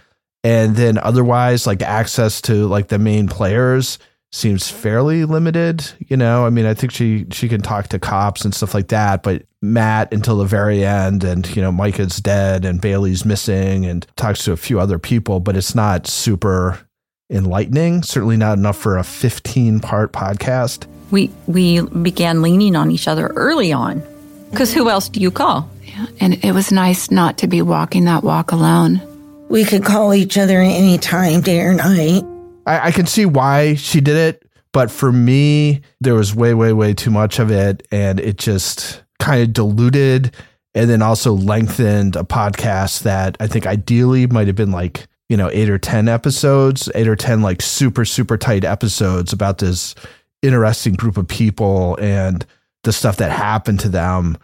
[0.43, 3.99] and then otherwise, like access to like the main players
[4.31, 5.89] seems fairly limited.
[6.07, 8.89] You know, I mean, I think she she can talk to cops and stuff like
[8.89, 13.85] that, but Matt until the very end, and you know, Micah's dead and Baylee's missing,
[13.85, 16.79] and talks to a few other people, but it's not super
[17.29, 18.03] enlightening.
[18.03, 20.87] Certainly not enough for a 15 part podcast.
[21.11, 24.03] We we began leaning on each other early on
[24.51, 25.69] Because who else do you call?
[25.83, 29.01] Yeah, and it was nice not to be walking that walk alone.
[29.49, 32.23] We could call each other anytime, day or night.
[32.65, 36.73] I, I can see why she did it, but for me, there was way, way,
[36.73, 40.35] way too much of it, and it just kind of diluted
[40.73, 45.37] and then also lengthened a podcast that I think ideally might have been like you
[45.37, 49.95] know eight or ten episodes, eight or ten like super, super tight episodes about this
[50.41, 52.45] interesting group of people and
[52.83, 54.37] the stuff that happened to them,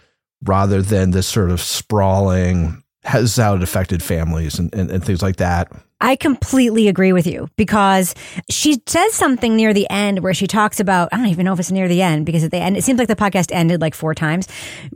[0.44, 5.22] rather than this sort of sprawling has how it affected families and, and, and things
[5.22, 5.72] like that.
[6.02, 8.16] I completely agree with you because
[8.50, 11.60] she says something near the end where she talks about, I don't even know if
[11.60, 13.94] it's near the end because at the end, it seems like the podcast ended like
[13.94, 14.48] four times,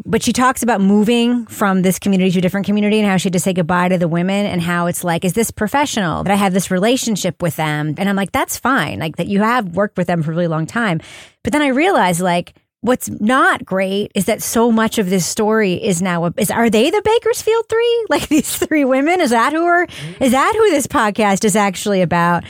[0.03, 3.27] but she talks about moving from this community to a different community and how she
[3.27, 6.33] had to say goodbye to the women and how it's like, is this professional that
[6.33, 7.93] I have this relationship with them?
[7.97, 8.99] And I'm like, that's fine.
[8.99, 11.01] Like that you have worked with them for a really long time.
[11.43, 15.73] But then I realized like, What's not great is that so much of this story
[15.73, 18.05] is now is are they the Bakersfield three?
[18.09, 19.19] Like these three women?
[19.19, 19.87] Is that who are
[20.19, 22.43] is that who this podcast is actually about?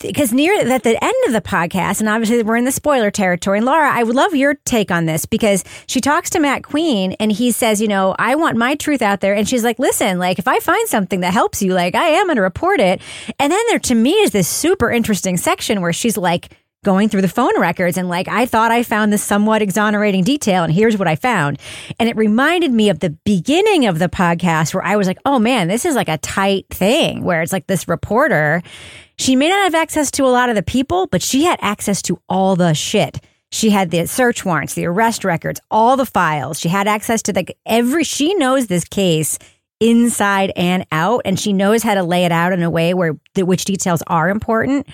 [0.00, 3.58] Because near at the end of the podcast, and obviously we're in the spoiler territory.
[3.58, 7.12] And Laura, I would love your take on this because she talks to Matt Queen
[7.20, 9.36] and he says, you know, I want my truth out there.
[9.36, 12.26] And she's like, listen, like if I find something that helps you, like I am
[12.26, 13.00] going to report it.
[13.38, 16.50] And then there to me is this super interesting section where she's like,
[16.86, 20.62] going through the phone records and like I thought I found this somewhat exonerating detail
[20.62, 21.58] and here's what I found.
[21.98, 25.40] And it reminded me of the beginning of the podcast where I was like, "Oh
[25.40, 28.62] man, this is like a tight thing where it's like this reporter,
[29.18, 32.00] she may not have access to a lot of the people, but she had access
[32.02, 33.20] to all the shit."
[33.50, 36.60] She had the search warrants, the arrest records, all the files.
[36.60, 39.38] She had access to the every she knows this case
[39.80, 43.18] inside and out and she knows how to lay it out in a way where
[43.34, 44.86] the which details are important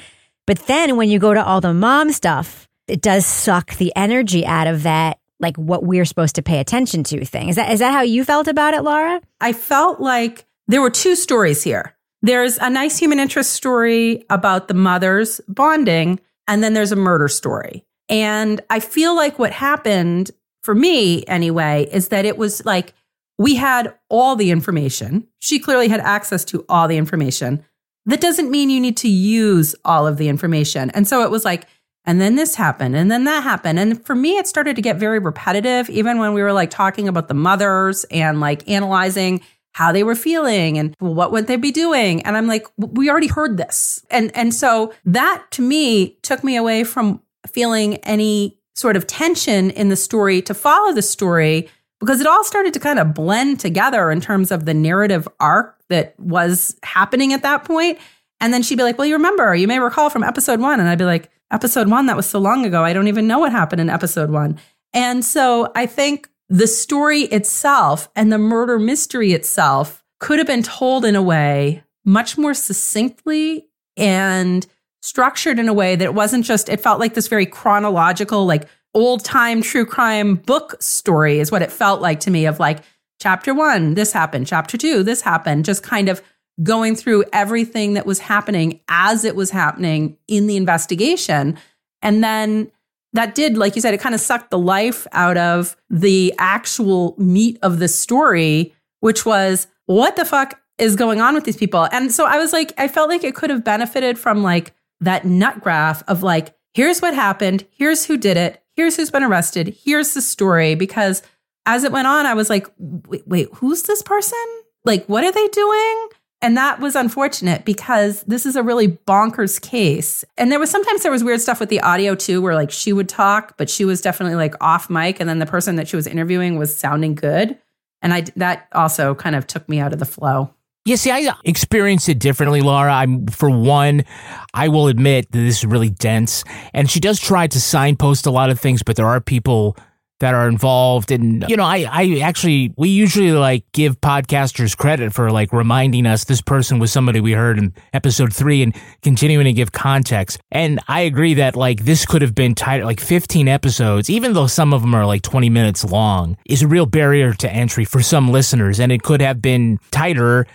[0.46, 4.44] but then when you go to all the mom stuff, it does suck the energy
[4.44, 7.48] out of that like what we're supposed to pay attention to thing.
[7.48, 9.20] Is that is that how you felt about it, Laura?
[9.40, 11.94] I felt like there were two stories here.
[12.22, 17.26] There's a nice human interest story about the mothers bonding, and then there's a murder
[17.26, 17.84] story.
[18.08, 20.30] And I feel like what happened
[20.62, 22.94] for me anyway is that it was like
[23.38, 25.26] we had all the information.
[25.40, 27.64] She clearly had access to all the information
[28.06, 30.90] that doesn't mean you need to use all of the information.
[30.90, 31.66] And so it was like,
[32.04, 33.78] and then this happened, and then that happened.
[33.78, 37.06] And for me, it started to get very repetitive, even when we were like talking
[37.06, 39.40] about the mothers and like analyzing
[39.74, 42.22] how they were feeling and well, what would they be doing.
[42.22, 44.04] And I'm like, we already heard this.
[44.10, 49.70] And and so that to me took me away from feeling any sort of tension
[49.70, 51.68] in the story to follow the story
[52.02, 55.78] because it all started to kind of blend together in terms of the narrative arc
[55.88, 57.98] that was happening at that point.
[58.40, 60.80] And then she'd be like, Well, you remember, you may recall from episode one.
[60.80, 62.82] And I'd be like, Episode one, that was so long ago.
[62.82, 64.58] I don't even know what happened in episode one.
[64.92, 70.62] And so I think the story itself and the murder mystery itself could have been
[70.62, 74.66] told in a way much more succinctly and
[75.02, 78.66] structured in a way that it wasn't just, it felt like this very chronological, like
[78.94, 82.80] old time true crime book story, is what it felt like to me of like,
[83.20, 84.46] chapter one, this happened.
[84.46, 85.64] Chapter two, this happened.
[85.64, 86.22] Just kind of
[86.62, 91.56] going through everything that was happening as it was happening in the investigation.
[92.02, 92.70] And then
[93.14, 97.14] that did, like you said, it kind of sucked the life out of the actual
[97.18, 101.88] meat of the story, which was what the fuck is going on with these people?
[101.92, 105.24] And so I was like, I felt like it could have benefited from like that
[105.24, 109.76] nut graph of like, here's what happened, here's who did it, here's who's been arrested,
[109.84, 111.22] here's the story, because
[111.66, 114.38] as it went on, I was like, wait, wait, who's this person?
[114.84, 116.08] Like, what are they doing?
[116.40, 120.24] And that was unfortunate because this is a really bonkers case.
[120.36, 122.92] And there was sometimes there was weird stuff with the audio too, where like she
[122.92, 125.20] would talk, but she was definitely like off mic.
[125.20, 127.56] And then the person that she was interviewing was sounding good.
[128.02, 130.52] And I, that also kind of took me out of the flow.
[130.84, 132.92] Yeah, see, I uh, experienced it differently, Laura.
[132.92, 134.04] I'm for one,
[134.52, 136.42] I will admit that this is really dense,
[136.74, 139.76] and she does try to signpost a lot of things, but there are people
[140.22, 145.12] that are involved and you know I, I actually we usually like give podcasters credit
[145.12, 149.46] for like reminding us this person was somebody we heard in episode three and continuing
[149.46, 153.48] to give context and i agree that like this could have been tighter like 15
[153.48, 157.32] episodes even though some of them are like 20 minutes long is a real barrier
[157.34, 160.46] to entry for some listeners and it could have been tighter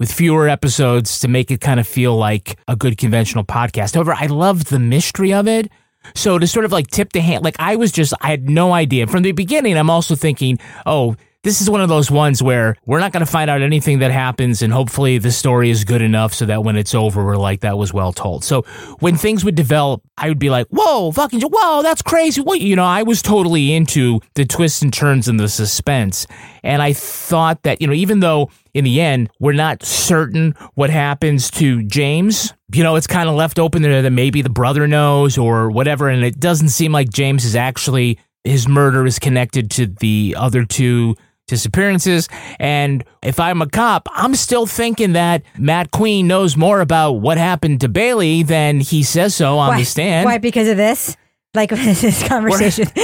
[0.00, 3.94] with fewer episodes to make it kind of feel like a good conventional podcast.
[3.94, 5.70] However, I loved the mystery of it.
[6.14, 8.72] So to sort of like tip the hand, like I was just, I had no
[8.72, 9.76] idea from the beginning.
[9.76, 13.30] I'm also thinking, oh, this is one of those ones where we're not going to
[13.30, 16.76] find out anything that happens, and hopefully the story is good enough so that when
[16.76, 18.44] it's over, we're like, that was well told.
[18.44, 18.62] So
[18.98, 22.42] when things would develop, I would be like, whoa, fucking, whoa, that's crazy.
[22.42, 26.26] What, you know, I was totally into the twists and turns and the suspense.
[26.62, 30.90] And I thought that, you know, even though in the end, we're not certain what
[30.90, 32.52] happens to James.
[32.72, 36.08] You know, it's kind of left open there that maybe the brother knows or whatever.
[36.08, 40.64] And it doesn't seem like James is actually, his murder is connected to the other
[40.64, 41.16] two
[41.48, 42.28] disappearances.
[42.58, 47.38] And if I'm a cop, I'm still thinking that Matt Queen knows more about what
[47.38, 50.24] happened to Baylee than he says so on why, the stand.
[50.24, 50.38] Why?
[50.38, 51.16] Because of this?
[51.54, 52.86] Like this conversation.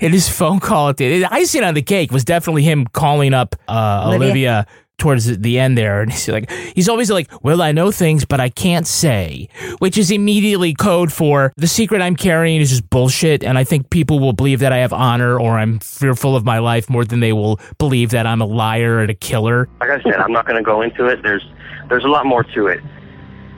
[0.00, 3.54] in his phone call at the icing on the cake was definitely him calling up
[3.68, 4.26] uh, Olivia.
[4.26, 4.66] Olivia.
[4.98, 8.40] towards the end there and he's like he's always like well i know things but
[8.40, 9.46] i can't say
[9.78, 13.90] which is immediately code for the secret i'm carrying is just bullshit and i think
[13.90, 17.20] people will believe that i have honor or i'm fearful of my life more than
[17.20, 20.46] they will believe that i'm a liar and a killer like i said i'm not
[20.46, 21.46] going to go into it there's
[21.90, 22.80] there's a lot more to it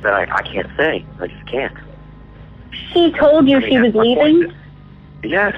[0.02, 1.72] that i, I can't say i just can't
[2.92, 4.52] she told you I mean, she was leaving?
[5.22, 5.56] Yes.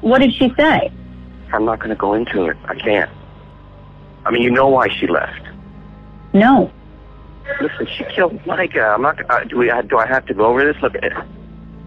[0.00, 0.90] What did she say?
[1.52, 2.56] I'm not going to go into it.
[2.66, 3.10] I can't.
[4.24, 5.40] I mean, you know why she left.
[6.32, 6.70] No.
[7.60, 8.94] Listen, she killed Micah.
[8.94, 9.30] I'm not.
[9.30, 9.70] Uh, do we?
[9.70, 10.80] Uh, do I have to go over this?
[10.82, 11.12] Look, it,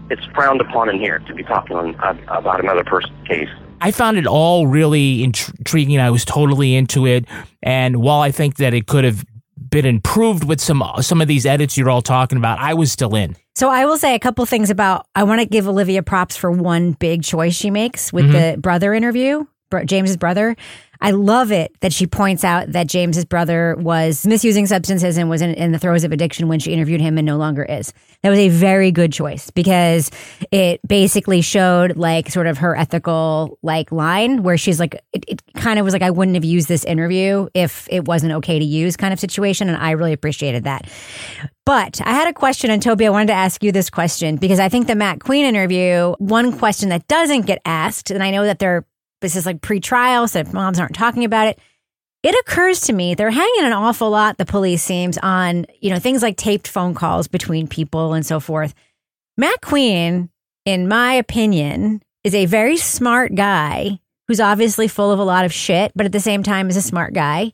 [0.08, 3.48] it's frowned upon in here to be talking on, uh, about another person's case.
[3.82, 6.00] I found it all really intriguing.
[6.00, 7.26] I was totally into it,
[7.62, 9.24] and while I think that it could have
[9.70, 13.14] been improved with some some of these edits you're all talking about, I was still
[13.14, 13.36] in.
[13.54, 15.06] So I will say a couple things about.
[15.14, 18.54] I want to give Olivia props for one big choice she makes with mm-hmm.
[18.54, 19.44] the brother interview,
[19.84, 20.56] James's brother.
[21.00, 25.40] I love it that she points out that James's brother was misusing substances and was
[25.40, 27.92] in, in, the throes of addiction when she interviewed him and no longer is.
[28.22, 30.10] That was a very good choice because
[30.50, 35.42] it basically showed like sort of her ethical like line where she's like, it, it
[35.54, 38.64] kind of was like, I wouldn't have used this interview if it wasn't okay to
[38.64, 39.68] use kind of situation.
[39.68, 40.86] And I really appreciated that.
[41.64, 44.58] But I had a question, and Toby, I wanted to ask you this question because
[44.58, 48.44] I think the Matt Queen interview, one question that doesn't get asked, and I know
[48.44, 48.84] that they're
[49.20, 51.58] this is like pre-trial, so moms aren't talking about it.
[52.22, 55.98] It occurs to me they're hanging an awful lot, the police seems, on, you know,
[55.98, 58.74] things like taped phone calls between people and so forth.
[59.36, 60.28] Matt Queen,
[60.66, 65.52] in my opinion, is a very smart guy who's obviously full of a lot of
[65.52, 67.52] shit, but at the same time is a smart guy.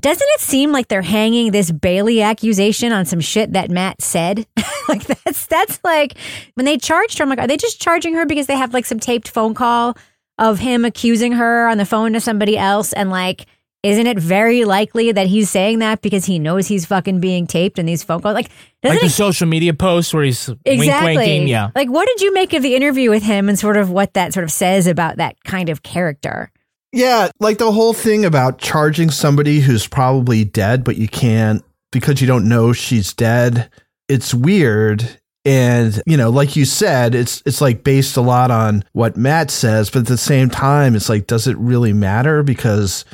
[0.00, 4.46] Doesn't it seem like they're hanging this Baylee accusation on some shit that Matt said?
[4.88, 6.16] like that's that's like
[6.54, 8.84] when they charged her, I'm like, are they just charging her because they have like
[8.84, 9.96] some taped phone call
[10.42, 13.46] of him accusing her on the phone to somebody else and like
[13.82, 17.80] isn't it very likely that he's saying that because he knows he's fucking being taped
[17.80, 18.34] in these phone calls?
[18.34, 18.50] Like,
[18.84, 21.16] like the it, social media posts where he's exactly.
[21.16, 21.48] wink winking.
[21.48, 21.70] Yeah.
[21.74, 24.32] Like, what did you make of the interview with him and sort of what that
[24.32, 26.52] sort of says about that kind of character?
[26.92, 32.20] Yeah, like the whole thing about charging somebody who's probably dead, but you can't because
[32.20, 33.68] you don't know she's dead.
[34.08, 38.84] It's weird and, you know, like you said, it's it's like based a lot on
[38.92, 42.42] what Matt says, but at the same time, it's like, does it really matter?
[42.42, 43.04] Because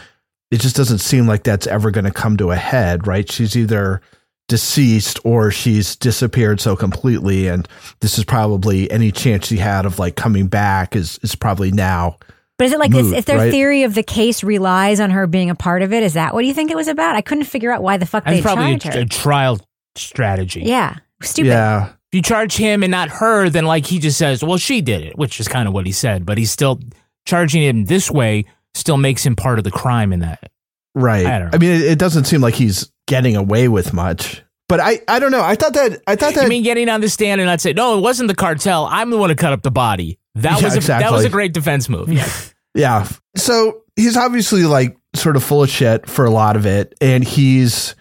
[0.50, 3.30] it just doesn't seem like that's ever going to come to a head, right?
[3.30, 4.00] She's either
[4.48, 7.48] deceased or she's disappeared so completely.
[7.48, 7.68] And
[8.00, 12.16] this is probably any chance she had of like coming back is is probably now.
[12.58, 13.50] But is it like moved, this, if their right?
[13.50, 16.02] theory of the case relies on her being a part of it?
[16.02, 17.14] Is that what you think it was about?
[17.14, 19.04] I couldn't figure out why the fuck they probably charged a, her.
[19.04, 19.60] a trial
[19.94, 20.62] strategy.
[20.62, 21.48] Yeah, stupid.
[21.48, 24.80] Yeah, if you charge him and not her, then like he just says, well, she
[24.80, 26.24] did it, which is kind of what he said.
[26.24, 26.80] But he's still
[27.26, 30.50] charging him this way, still makes him part of the crime in that.
[30.94, 31.26] Right.
[31.26, 34.42] I, I mean, it, it, doesn't seem like he's getting away with much.
[34.70, 35.42] But I, I don't know.
[35.42, 36.44] I thought that I thought that.
[36.44, 38.86] You mean getting on the stand and I'd say, no, it wasn't the cartel.
[38.86, 40.18] I'm the one who cut up the body.
[40.34, 41.04] That yeah, was a, exactly.
[41.04, 42.10] that was a great defense move.
[42.10, 42.28] Yeah.
[42.74, 43.08] yeah.
[43.36, 47.22] So he's obviously like sort of full of shit for a lot of it, and
[47.22, 47.94] he's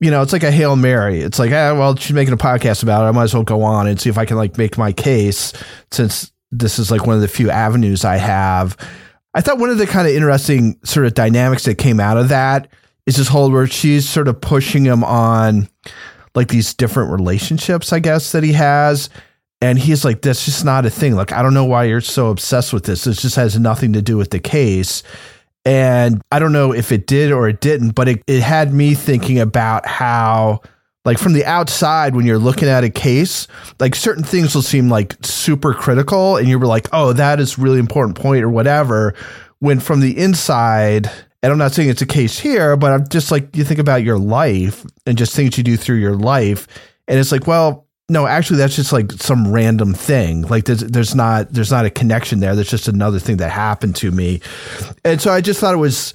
[0.00, 1.20] you know, it's like a Hail Mary.
[1.20, 3.08] It's like, ah, well, she's making a podcast about it.
[3.08, 5.52] I might as well go on and see if I can like make my case
[5.90, 8.76] since this is like one of the few avenues I have.
[9.34, 12.30] I thought one of the kind of interesting sort of dynamics that came out of
[12.30, 12.68] that
[13.06, 15.68] is this whole where she's sort of pushing him on
[16.34, 19.10] like these different relationships, I guess, that he has.
[19.62, 21.14] And he's like, that's just not a thing.
[21.14, 23.04] Like, I don't know why you're so obsessed with this.
[23.04, 25.02] This just has nothing to do with the case.
[25.64, 28.94] And I don't know if it did or it didn't, but it, it had me
[28.94, 30.60] thinking about how,
[31.04, 33.46] like, from the outside, when you're looking at a case,
[33.78, 37.78] like certain things will seem like super critical, and you're like, oh, that is really
[37.78, 39.14] important point or whatever.
[39.58, 41.10] When from the inside,
[41.42, 44.02] and I'm not saying it's a case here, but I'm just like, you think about
[44.02, 46.66] your life and just things you do through your life.
[47.06, 50.42] And it's like, well, no, actually, that's just like some random thing.
[50.42, 52.54] Like there's there's not there's not a connection there.
[52.54, 54.40] There's just another thing that happened to me,
[55.04, 56.12] and so I just thought it was,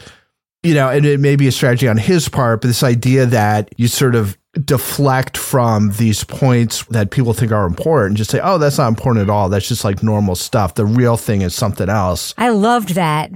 [0.61, 3.73] you know, and it may be a strategy on his part, but this idea that
[3.77, 8.39] you sort of deflect from these points that people think are important and just say,
[8.41, 9.49] oh, that's not important at all.
[9.49, 10.75] That's just like normal stuff.
[10.75, 12.33] The real thing is something else.
[12.37, 13.31] I loved that.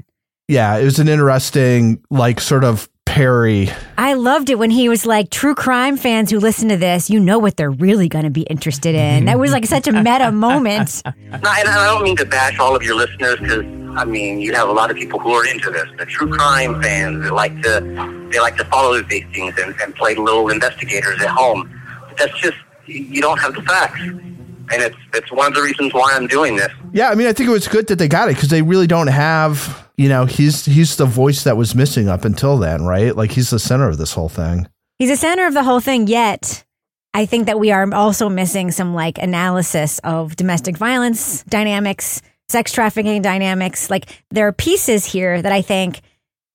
[0.48, 3.70] Yeah, it was an interesting, like, sort of parry.
[3.98, 7.20] I loved it when he was like, true crime fans who listen to this, you
[7.20, 9.26] know what they're really going to be interested in.
[9.26, 11.02] That was like such a meta moment.
[11.06, 13.66] No, and I don't mean to bash all of your listeners because
[13.98, 15.88] I mean you have a lot of people who are into this.
[15.98, 19.96] The true crime fans they like to they like to follow these things and, and
[19.96, 21.70] play little investigators at home.
[22.08, 24.00] But that's just you don't have the facts,
[24.72, 26.72] and it's it's one of the reasons why I'm doing this.
[26.92, 28.88] Yeah, I mean, I think it was good that they got it because they really
[28.88, 33.16] don't have, you know, he's he's the voice that was missing up until then, right?
[33.16, 34.68] Like he's the center of this whole thing.
[34.98, 36.64] He's the center of the whole thing, yet
[37.14, 42.72] I think that we are also missing some like analysis of domestic violence dynamics, sex
[42.72, 43.90] trafficking dynamics.
[43.90, 46.02] Like there are pieces here that I think,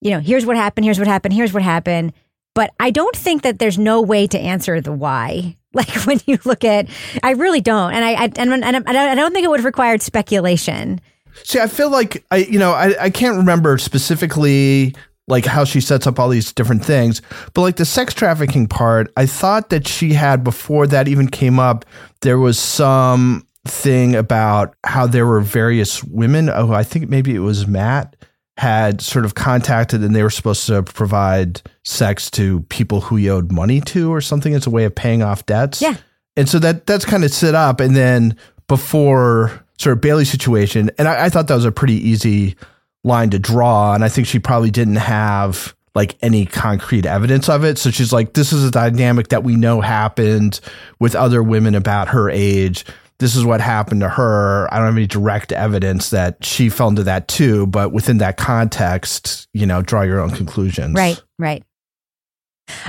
[0.01, 2.13] you know, here's what happened, here's what happened, here's what happened.
[2.55, 5.57] But I don't think that there's no way to answer the why.
[5.75, 6.87] Like when you look at,
[7.25, 10.03] I really don't, and I, I and, and I don't think it would have required
[10.03, 11.01] speculation.
[11.43, 14.95] See, I feel like I, you know, I, I can't remember specifically
[15.27, 17.23] like how she sets up all these different things,
[17.55, 21.59] but like the sex trafficking part, I thought that she had before that even came
[21.59, 21.85] up,
[22.21, 26.49] there was some thing about how there were various women.
[26.51, 28.15] Oh, I think maybe it was Matt
[28.57, 33.29] had sort of contacted and they were supposed to provide sex to people who he
[33.29, 35.83] owed money to or something as a way of paying off debts.
[35.83, 35.97] Yeah.
[36.37, 37.81] And so that that's kind of set up.
[37.81, 38.37] And then
[38.69, 42.57] before sort of Baylee's situation, and I, I thought that was a pretty easy
[43.03, 43.95] line to draw.
[43.95, 47.79] And I think she probably didn't have like any concrete evidence of it.
[47.79, 50.61] So she's like, this is a dynamic that we know happened
[50.99, 52.85] with other women about her age.
[53.25, 54.69] This is what happened to her.
[54.71, 58.37] I don't have any direct evidence that she fell into that too, but within that
[58.37, 60.95] context, you know, draw your own conclusions.
[60.95, 61.65] Right, right.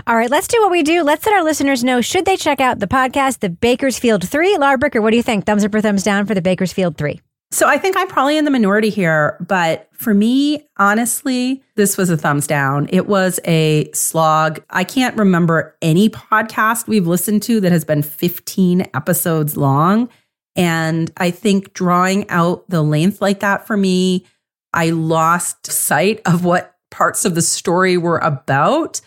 [0.06, 1.04] All right, let's do what we do.
[1.04, 4.58] Let's let our listeners know should they check out the podcast, The Bakersfield 3.
[4.58, 5.46] Lara Bricker, what do you think?
[5.46, 7.22] Thumbs up or thumbs down for The Bakersfield 3?
[7.52, 12.10] So I think I'm probably in the minority here, but for me, honestly, this was
[12.10, 12.90] a thumbs down.
[12.92, 14.62] It was a slog.
[14.70, 20.10] I can't remember any podcast we've listened to that has been 15 episodes long.
[20.56, 24.26] And I think drawing out the length like that for me,
[24.74, 29.02] I lost sight of what parts of the story were about.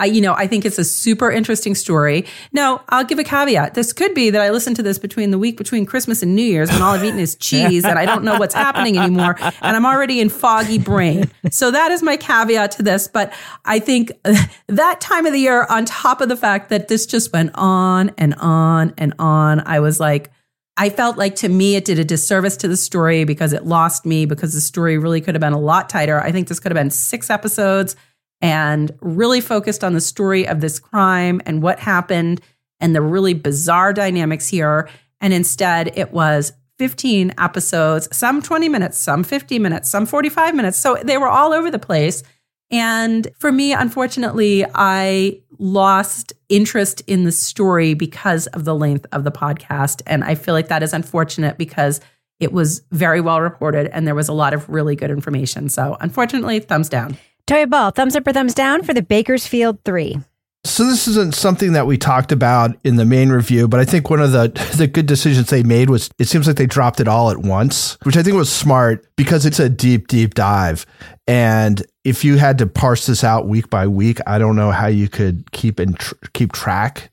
[0.00, 2.26] I, you know, I think it's a super interesting story.
[2.52, 3.74] Now, I'll give a caveat.
[3.74, 6.42] This could be that I listened to this between the week between Christmas and New
[6.42, 9.36] Year's when all I've eaten is cheese and I don't know what's happening anymore.
[9.38, 11.30] And I'm already in foggy brain.
[11.50, 13.06] So that is my caveat to this.
[13.06, 13.32] But
[13.64, 14.10] I think
[14.66, 18.10] that time of the year, on top of the fact that this just went on
[18.18, 20.32] and on and on, I was like,
[20.76, 24.04] I felt like to me it did a disservice to the story because it lost
[24.04, 26.20] me because the story really could have been a lot tighter.
[26.20, 27.94] I think this could have been six episodes
[28.40, 32.40] and really focused on the story of this crime and what happened
[32.80, 34.88] and the really bizarre dynamics here.
[35.20, 40.76] And instead, it was 15 episodes, some 20 minutes, some 50 minutes, some 45 minutes.
[40.76, 42.24] So they were all over the place.
[42.70, 49.24] And for me, unfortunately, I lost interest in the story because of the length of
[49.24, 50.02] the podcast.
[50.06, 52.02] And I feel like that is unfortunate because
[52.38, 55.70] it was very well reported and there was a lot of really good information.
[55.70, 57.16] So unfortunately, thumbs down.
[57.46, 60.18] Toby Ball, thumbs up or thumbs down for the Bakersfield 3?
[60.66, 64.08] So this isn't something that we talked about in the main review, but I think
[64.08, 67.08] one of the the good decisions they made was it seems like they dropped it
[67.08, 70.86] all at once, which I think was smart because it's a deep deep dive.
[71.26, 74.86] And if you had to parse this out week by week, I don't know how
[74.86, 77.10] you could keep and tr- keep track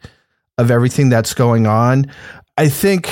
[0.58, 2.12] of everything that's going on.
[2.58, 3.10] I think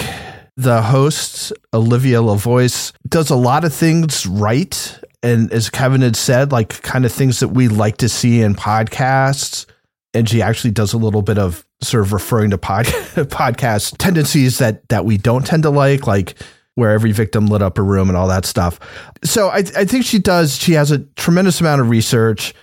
[0.55, 6.51] the host Olivia LaVoice does a lot of things right and as Kevin had said,
[6.51, 9.65] like kind of things that we like to see in podcasts.
[10.13, 12.85] And she actually does a little bit of sort of referring to pod,
[13.15, 16.35] podcast tendencies that that we don't tend to like, like
[16.75, 18.79] where every victim lit up a room and all that stuff.
[19.23, 20.55] So I, I think she does.
[20.57, 22.53] She has a tremendous amount of research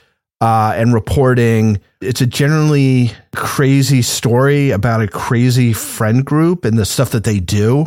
[0.41, 1.81] uh, and reporting.
[2.01, 7.41] It's a generally crazy story about a crazy friend group and the stuff that they
[7.41, 7.87] do.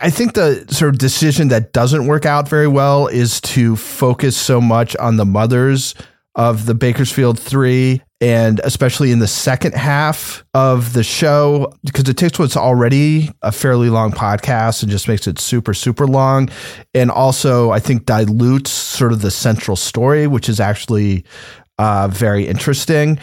[0.00, 4.36] I think the sort of decision that doesn't work out very well is to focus
[4.36, 5.94] so much on the mothers
[6.34, 12.16] of the Bakersfield Three, and especially in the second half of the show, because it
[12.16, 16.48] takes what's already a fairly long podcast and just makes it super, super long.
[16.94, 21.24] And also, I think dilutes sort of the central story, which is actually
[21.78, 23.18] uh, very interesting.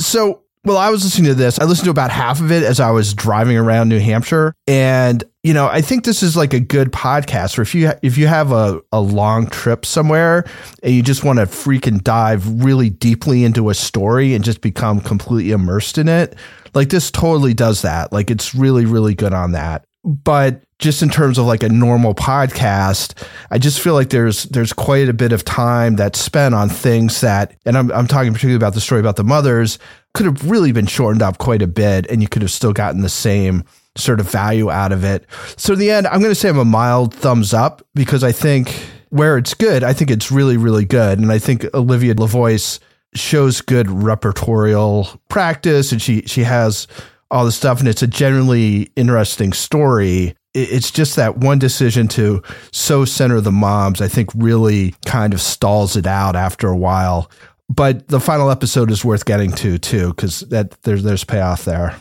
[0.00, 1.58] So, Well, I was listening to this.
[1.58, 5.24] I listened to about half of it as I was driving around New Hampshire, and
[5.42, 8.26] you know, I think this is like a good podcast for if you if you
[8.26, 10.44] have a, a long trip somewhere
[10.82, 15.00] and you just want to freaking dive really deeply into a story and just become
[15.00, 16.36] completely immersed in it.
[16.74, 18.12] Like this totally does that.
[18.12, 19.86] Like it's really really good on that.
[20.08, 24.72] But just in terms of like a normal podcast, I just feel like there's there's
[24.72, 28.56] quite a bit of time that's spent on things that, and I'm I'm talking particularly
[28.56, 29.78] about the story about the mothers,
[30.14, 33.02] could have really been shortened up quite a bit, and you could have still gotten
[33.02, 33.64] the same
[33.96, 35.26] sort of value out of it.
[35.56, 38.32] So in the end, I'm going to say I'm a mild thumbs up because I
[38.32, 38.74] think
[39.10, 42.78] where it's good, I think it's really really good, and I think Olivia LaVoice
[43.14, 46.86] shows good repertorial practice, and she she has
[47.30, 52.42] all the stuff, and it's a generally interesting story it's just that one decision to
[52.72, 57.30] so center the moms, I think really kind of stalls it out after a while.
[57.68, 61.96] But the final episode is worth getting to too, because that there's there's payoff there.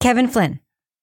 [0.00, 0.60] Kevin Flynn.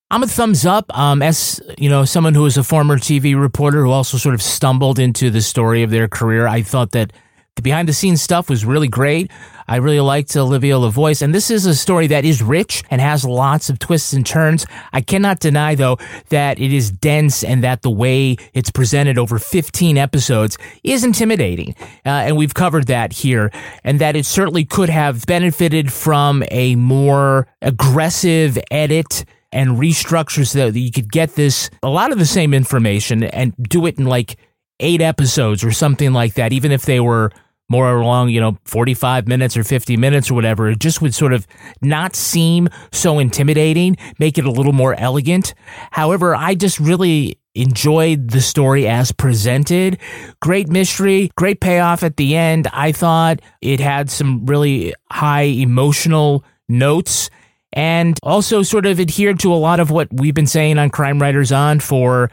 [0.09, 0.97] I'm a thumbs up.
[0.97, 4.41] Um, as you know, someone who is a former TV reporter who also sort of
[4.41, 7.13] stumbled into the story of their career, I thought that
[7.57, 9.29] the behind the scenes stuff was really great.
[9.67, 13.25] I really liked Olivia LaVoice, and this is a story that is rich and has
[13.25, 14.65] lots of twists and turns.
[14.93, 15.97] I cannot deny, though,
[16.29, 21.75] that it is dense and that the way it's presented over 15 episodes is intimidating.
[22.05, 23.51] Uh, and we've covered that here,
[23.83, 30.71] and that it certainly could have benefited from a more aggressive edit and restructure so
[30.71, 34.05] that you could get this, a lot of the same information and do it in
[34.05, 34.37] like
[34.79, 37.31] eight episodes or something like that, even if they were
[37.69, 41.33] more along, you know, 45 minutes or 50 minutes or whatever, it just would sort
[41.33, 41.45] of
[41.81, 45.53] not seem so intimidating, make it a little more elegant.
[45.91, 49.97] However, I just really enjoyed the story as presented.
[50.39, 52.67] Great mystery, great payoff at the end.
[52.71, 57.29] I thought it had some really high emotional notes
[57.73, 61.21] and also sort of adhered to a lot of what we've been saying on Crime
[61.21, 62.31] Writers On for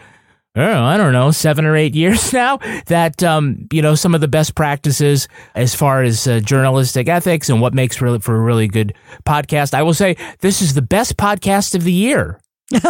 [0.57, 4.21] oh, I don't know, seven or eight years now, that, um, you know, some of
[4.21, 8.41] the best practices as far as uh, journalistic ethics and what makes really, for a
[8.41, 8.95] really good
[9.25, 9.75] podcast.
[9.75, 12.41] I will say this is the best podcast of the year.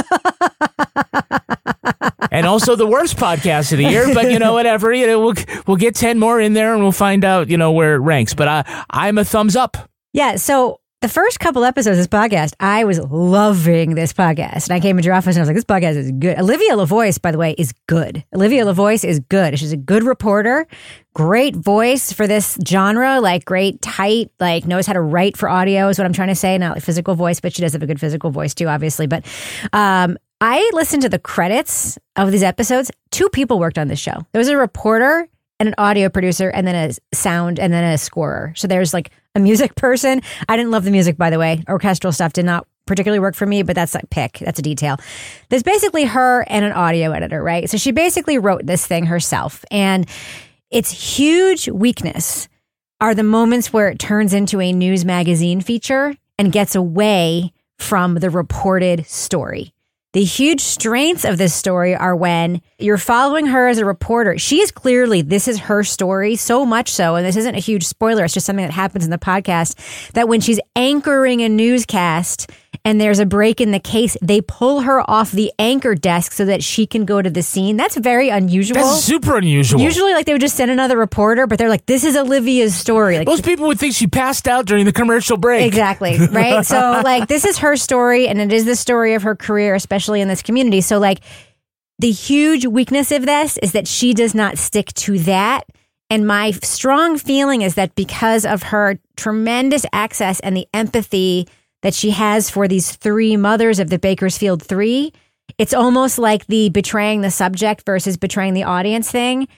[2.30, 5.34] and also the worst podcast of the year, but you know, whatever, you know, we'll,
[5.66, 8.34] we'll get 10 more in there and we'll find out, you know, where it ranks.
[8.34, 9.76] But I, I'm a thumbs up.
[10.12, 10.36] Yeah.
[10.36, 14.68] So the first couple episodes of this podcast, I was loving this podcast.
[14.68, 16.38] And I came into your office and I was like, this podcast is good.
[16.38, 18.24] Olivia LaVoice, by the way, is good.
[18.34, 19.58] Olivia LaVoice is good.
[19.58, 20.66] She's a good reporter,
[21.12, 25.88] great voice for this genre, like great, tight, like knows how to write for audio
[25.88, 26.56] is what I'm trying to say.
[26.56, 29.06] Not like physical voice, but she does have a good physical voice too, obviously.
[29.06, 29.26] But
[29.74, 32.90] um, I listened to the credits of these episodes.
[33.10, 34.26] Two people worked on this show.
[34.32, 35.28] There was a reporter
[35.60, 38.54] and an audio producer and then a sound and then a scorer.
[38.56, 40.20] So there's like a music person.
[40.48, 41.62] I didn't love the music, by the way.
[41.68, 44.38] Orchestral stuff did not particularly work for me, but that's a pick.
[44.40, 44.98] That's a detail.
[45.48, 47.68] There's basically her and an audio editor, right?
[47.68, 49.64] So she basically wrote this thing herself.
[49.70, 50.08] And
[50.70, 52.48] its huge weakness
[53.00, 58.16] are the moments where it turns into a news magazine feature and gets away from
[58.16, 59.73] the reported story.
[60.14, 64.38] The huge strengths of this story are when you're following her as a reporter.
[64.38, 67.84] She is clearly, this is her story, so much so, and this isn't a huge
[67.84, 72.48] spoiler, it's just something that happens in the podcast, that when she's anchoring a newscast,
[72.84, 76.44] and there's a break in the case, they pull her off the anchor desk so
[76.44, 77.76] that she can go to the scene.
[77.76, 78.76] That's very unusual.
[78.76, 79.80] That's super unusual.
[79.80, 83.18] Usually, like they would just send another reporter, but they're like, "This is Olivia's story."
[83.18, 85.66] Like, Most people would think she passed out during the commercial break.
[85.66, 86.18] Exactly.
[86.34, 86.66] Right.
[86.66, 90.20] so, like, this is her story, and it is the story of her career, especially
[90.20, 90.80] in this community.
[90.80, 91.20] So, like,
[91.98, 95.64] the huge weakness of this is that she does not stick to that.
[96.10, 101.48] And my strong feeling is that because of her tremendous access and the empathy
[101.84, 105.12] that she has for these three mothers of the Bakersfield Three.
[105.58, 109.48] It's almost like the betraying the subject versus betraying the audience thing.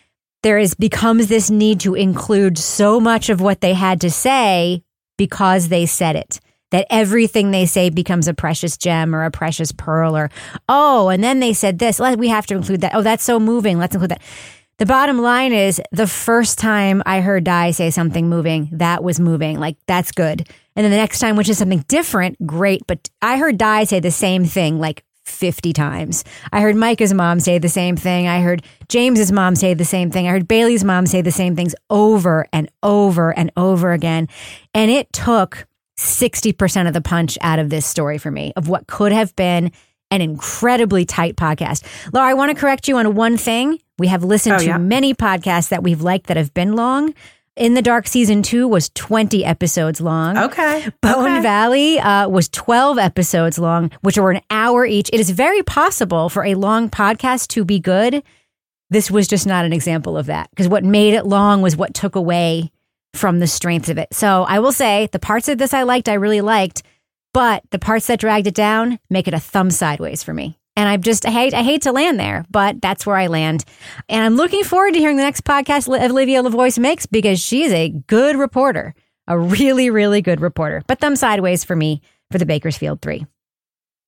[0.43, 4.83] There is becomes this need to include so much of what they had to say
[5.17, 6.41] because they said it.
[6.73, 10.29] That everything they say becomes a precious gem or a precious pearl or,
[10.69, 12.01] oh, and then they said this.
[12.01, 12.93] let We have to include that.
[12.93, 13.79] Oh, that's so moving.
[13.79, 14.23] Let's include that.
[14.79, 19.19] The bottom line is the first time I heard Di say something moving, that was
[19.19, 19.59] moving.
[19.59, 20.47] Like, that's good.
[20.77, 22.83] And then the next time, which is something different, great.
[22.87, 26.25] But I heard Di say the same thing like 50 times.
[26.53, 28.29] I heard Micah's mom say the same thing.
[28.29, 30.29] I heard James's mom say the same thing.
[30.29, 34.29] I heard Baylee's mom say the same things over and over and over again.
[34.75, 35.67] And it took
[35.99, 39.73] 60% of the punch out of this story for me of what could have been
[40.11, 41.83] an incredibly tight podcast.
[42.13, 43.79] Laura, I want to correct you on one thing.
[43.99, 44.79] We have listened Oh, to yeah.
[44.79, 47.15] many podcasts that we've liked that have been long.
[47.57, 50.37] In the Dark season two was 20 episodes long.
[50.37, 50.89] Okay.
[51.01, 51.41] Bone okay.
[51.43, 55.09] Valley uh, was 12 episodes long, which were an hour each.
[55.11, 58.23] It is very possible for a long podcast to be good.
[58.91, 61.95] This was just not an example of that because what made it long was what
[61.95, 62.71] took away
[63.15, 64.09] from the strength of it.
[64.13, 66.83] So I will say the parts of this I liked, I really liked,
[67.37, 70.59] but the parts that dragged it down make it a thumb sideways for me.
[70.75, 73.63] And I'm just I hate I hate to land there, but that's where I land.
[74.09, 77.75] And I'm looking forward to hearing the next podcast Olivia LaVoice makes because she is
[77.75, 78.95] a good reporter,
[79.27, 80.83] a really really good reporter.
[80.87, 83.27] But thumb sideways for me for the Bakersfield 3.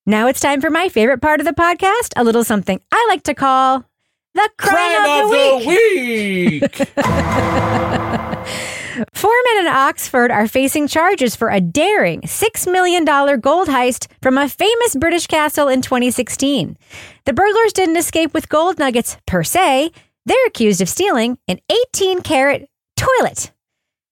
[0.07, 3.21] Now it's time for my favorite part of the podcast, a little something I like
[3.23, 3.85] to call
[4.33, 6.75] the crime, of, the, week.
[6.95, 14.37] Four men in Oxford are facing charges for a daring $6 million gold heist from
[14.37, 16.77] a famous British castle in 2016.
[17.25, 19.91] The burglars didn't escape with gold nuggets per se,
[20.25, 21.59] they're accused of stealing an
[21.95, 23.51] 18 carat toilet.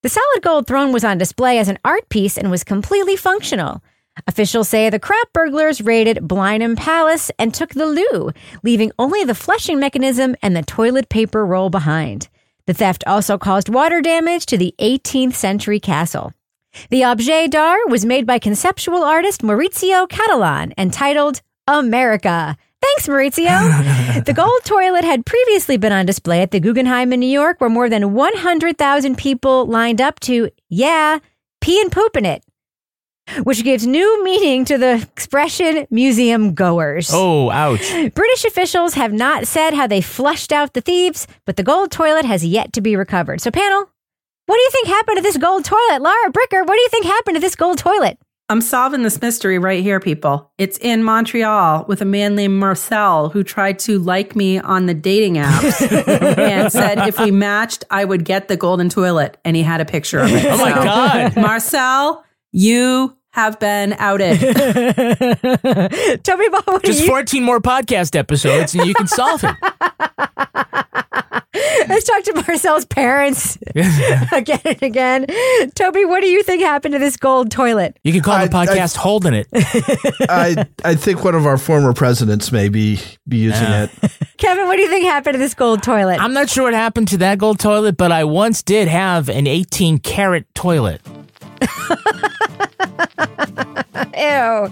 [0.03, 3.83] The solid gold throne was on display as an art piece and was completely functional.
[4.25, 8.31] Officials say the crap burglars raided Blenheim Palace and took the loo,
[8.63, 12.29] leaving only the flushing mechanism and the toilet paper roll behind.
[12.67, 16.33] The theft also caused water damage to the 18th century castle.
[16.89, 22.57] The objet d'art was made by conceptual artist Maurizio Cattelan and titled America.
[22.81, 24.25] Thanks, Maurizio.
[24.25, 27.69] the gold toilet had previously been on display at the Guggenheim in New York, where
[27.69, 31.19] more than 100,000 people lined up to, yeah,
[31.61, 32.43] pee and poop in it
[33.43, 37.09] which gives new meaning to the expression museum goers.
[37.13, 37.89] Oh, ouch.
[38.13, 42.25] British officials have not said how they flushed out the thieves, but the gold toilet
[42.25, 43.41] has yet to be recovered.
[43.41, 43.89] So, panel,
[44.45, 46.01] what do you think happened to this gold toilet?
[46.01, 48.17] Lara Bricker, what do you think happened to this gold toilet?
[48.49, 50.53] I'm solving this mystery right here, people.
[50.57, 54.93] It's in Montreal with a man named Marcel who tried to like me on the
[54.93, 55.81] dating apps
[56.37, 59.35] and said if we matched, I would get the golden toilet.
[59.43, 60.45] And he had a picture of it.
[60.45, 61.35] Oh my So, God.
[61.35, 62.23] Marcel,
[62.57, 64.39] you have been outed.
[66.23, 69.55] Toby Ball, what Just you 14 more podcast episodes and you can solve it.
[71.87, 73.57] Let's talk to Marcel's parents
[74.31, 75.25] again and again.
[75.75, 77.95] Toby, what do you think happened to this gold toilet?
[78.03, 79.47] You can call the podcast Holding It.
[80.27, 83.87] I I think one of our former presidents may be, be using Yeah.
[84.01, 84.11] it.
[84.37, 86.19] Kevin, what do you think happened to this gold toilet?
[86.19, 89.45] I'm not sure what happened to that gold toilet, but I once did have an
[89.45, 91.01] 18 carat toilet.
[94.17, 94.23] Ew.
[94.23, 94.69] All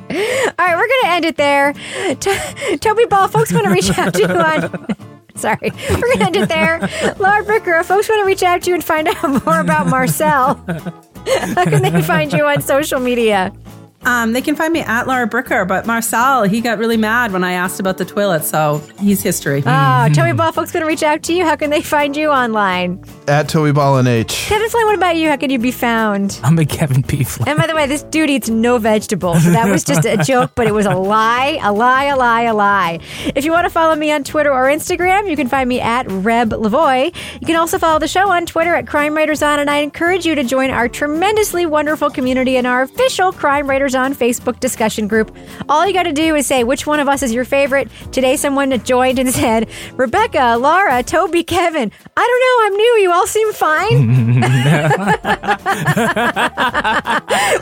[0.58, 1.74] right, we're going to end it there.
[2.16, 4.88] T- Toby Ball, folks want to reach out to you on.
[5.36, 5.58] Sorry,
[5.90, 6.80] we're going to end it there.
[7.20, 9.88] Lara Bricker, if folks want to reach out to you and find out more about
[9.88, 10.56] Marcel.
[10.66, 13.52] How can they find you on social media?
[14.06, 17.44] Um, they can find me at Lara Bricker, but Marcel, he got really mad when
[17.44, 19.64] I asked about the toilet, so he's history.
[19.66, 21.44] Oh, Toby Ball, folks going to reach out to you.
[21.44, 23.04] How can they find you online?
[23.28, 24.46] At Toby Ball and H.
[24.48, 25.30] Kevin Flynn, what about you?
[25.30, 26.40] How can you be found?
[26.44, 27.24] I'm a Kevin P.
[27.24, 27.50] Flynn.
[27.50, 29.44] And by the way, this dude eats no vegetables.
[29.44, 32.44] So that was just a joke, but it was a lie, a lie, a lie,
[32.44, 33.00] a lie.
[33.36, 36.06] If you want to follow me on Twitter or Instagram, you can find me at
[36.10, 37.16] Reb Lavoie.
[37.42, 40.26] You can also follow the show on Twitter at Crime Writers On, and I encourage
[40.26, 45.08] you to join our tremendously wonderful community in our official Crime Writers On Facebook discussion
[45.08, 45.36] group.
[45.70, 47.90] All you got to do is say which one of us is your favorite.
[48.12, 51.92] Today, someone joined and said, Rebecca, Laura, Toby, Kevin.
[52.18, 52.98] I don't know, I'm new.
[53.04, 54.36] You all seem fine.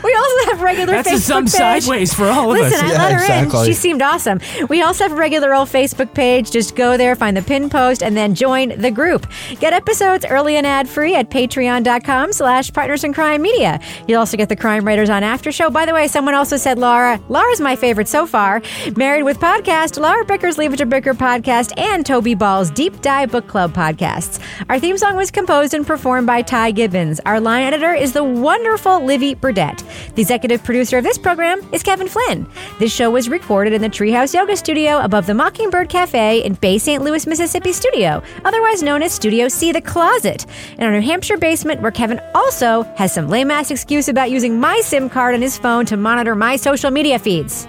[0.04, 1.52] we also have regular That's a Facebook thumb page.
[1.52, 2.70] sideways for all of us.
[2.72, 3.60] Listen, I Yeah, let her exactly.
[3.60, 3.66] in.
[3.66, 4.40] She seemed awesome.
[4.68, 6.50] We also have a regular old Facebook page.
[6.50, 9.26] Just go there, find the pin post, and then join the group.
[9.60, 13.80] Get episodes early and ad free at patreon.com slash partners in crime media.
[14.08, 15.70] You'll also get the Crime Writers on After Show.
[15.70, 17.20] By the way, someone also said Laura.
[17.28, 18.62] Laura's my favorite so far.
[18.96, 23.30] Married with Podcast, Lara Bricker's Leave It to Bricker podcast, and Toby Ball's Deep Dive
[23.30, 24.40] Book Club podcasts.
[24.70, 27.20] Our theme song was composed and performed by Ty Gibbons.
[27.26, 29.82] Our line editor is the wonderful Livy Burdett.
[30.14, 32.46] The executive producer of this program is Kevin Flynn.
[32.78, 36.78] This show was recorded in the Treehouse Yoga Studio above the Mockingbird Cafe in Bay
[36.78, 37.02] St.
[37.02, 40.46] Louis, Mississippi studio, otherwise known as Studio C, the Closet,
[40.78, 44.60] in our New Hampshire basement, where Kevin also has some lame ass excuse about using
[44.60, 47.64] my SIM card on his phone to monitor my social media feeds.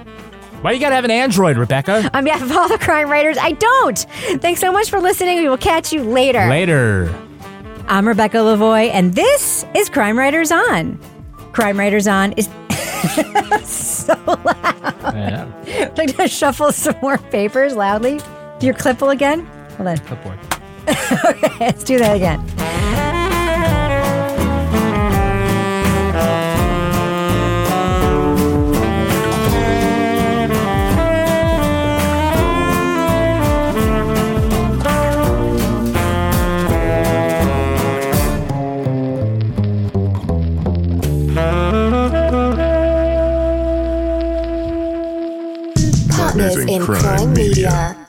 [0.62, 2.10] Why you gotta have an Android, Rebecca?
[2.14, 3.98] On behalf of all the crime writers, I don't.
[4.42, 5.40] Thanks so much for listening.
[5.40, 6.46] We will catch you later.
[6.48, 7.14] Later.
[7.88, 11.00] I'm Rebecca Lavoie, and this is Crime Writers On.
[11.54, 12.50] Crime Writers On is
[13.68, 15.16] so loud.
[15.16, 15.92] Yeah.
[15.98, 18.20] Like to shuffle some more papers loudly.
[18.60, 19.46] Do your clipple again?
[19.78, 19.98] Hold on.
[20.00, 20.40] Clipboard.
[21.26, 23.15] okay, let's do that again.
[46.54, 48.05] In Crime Media.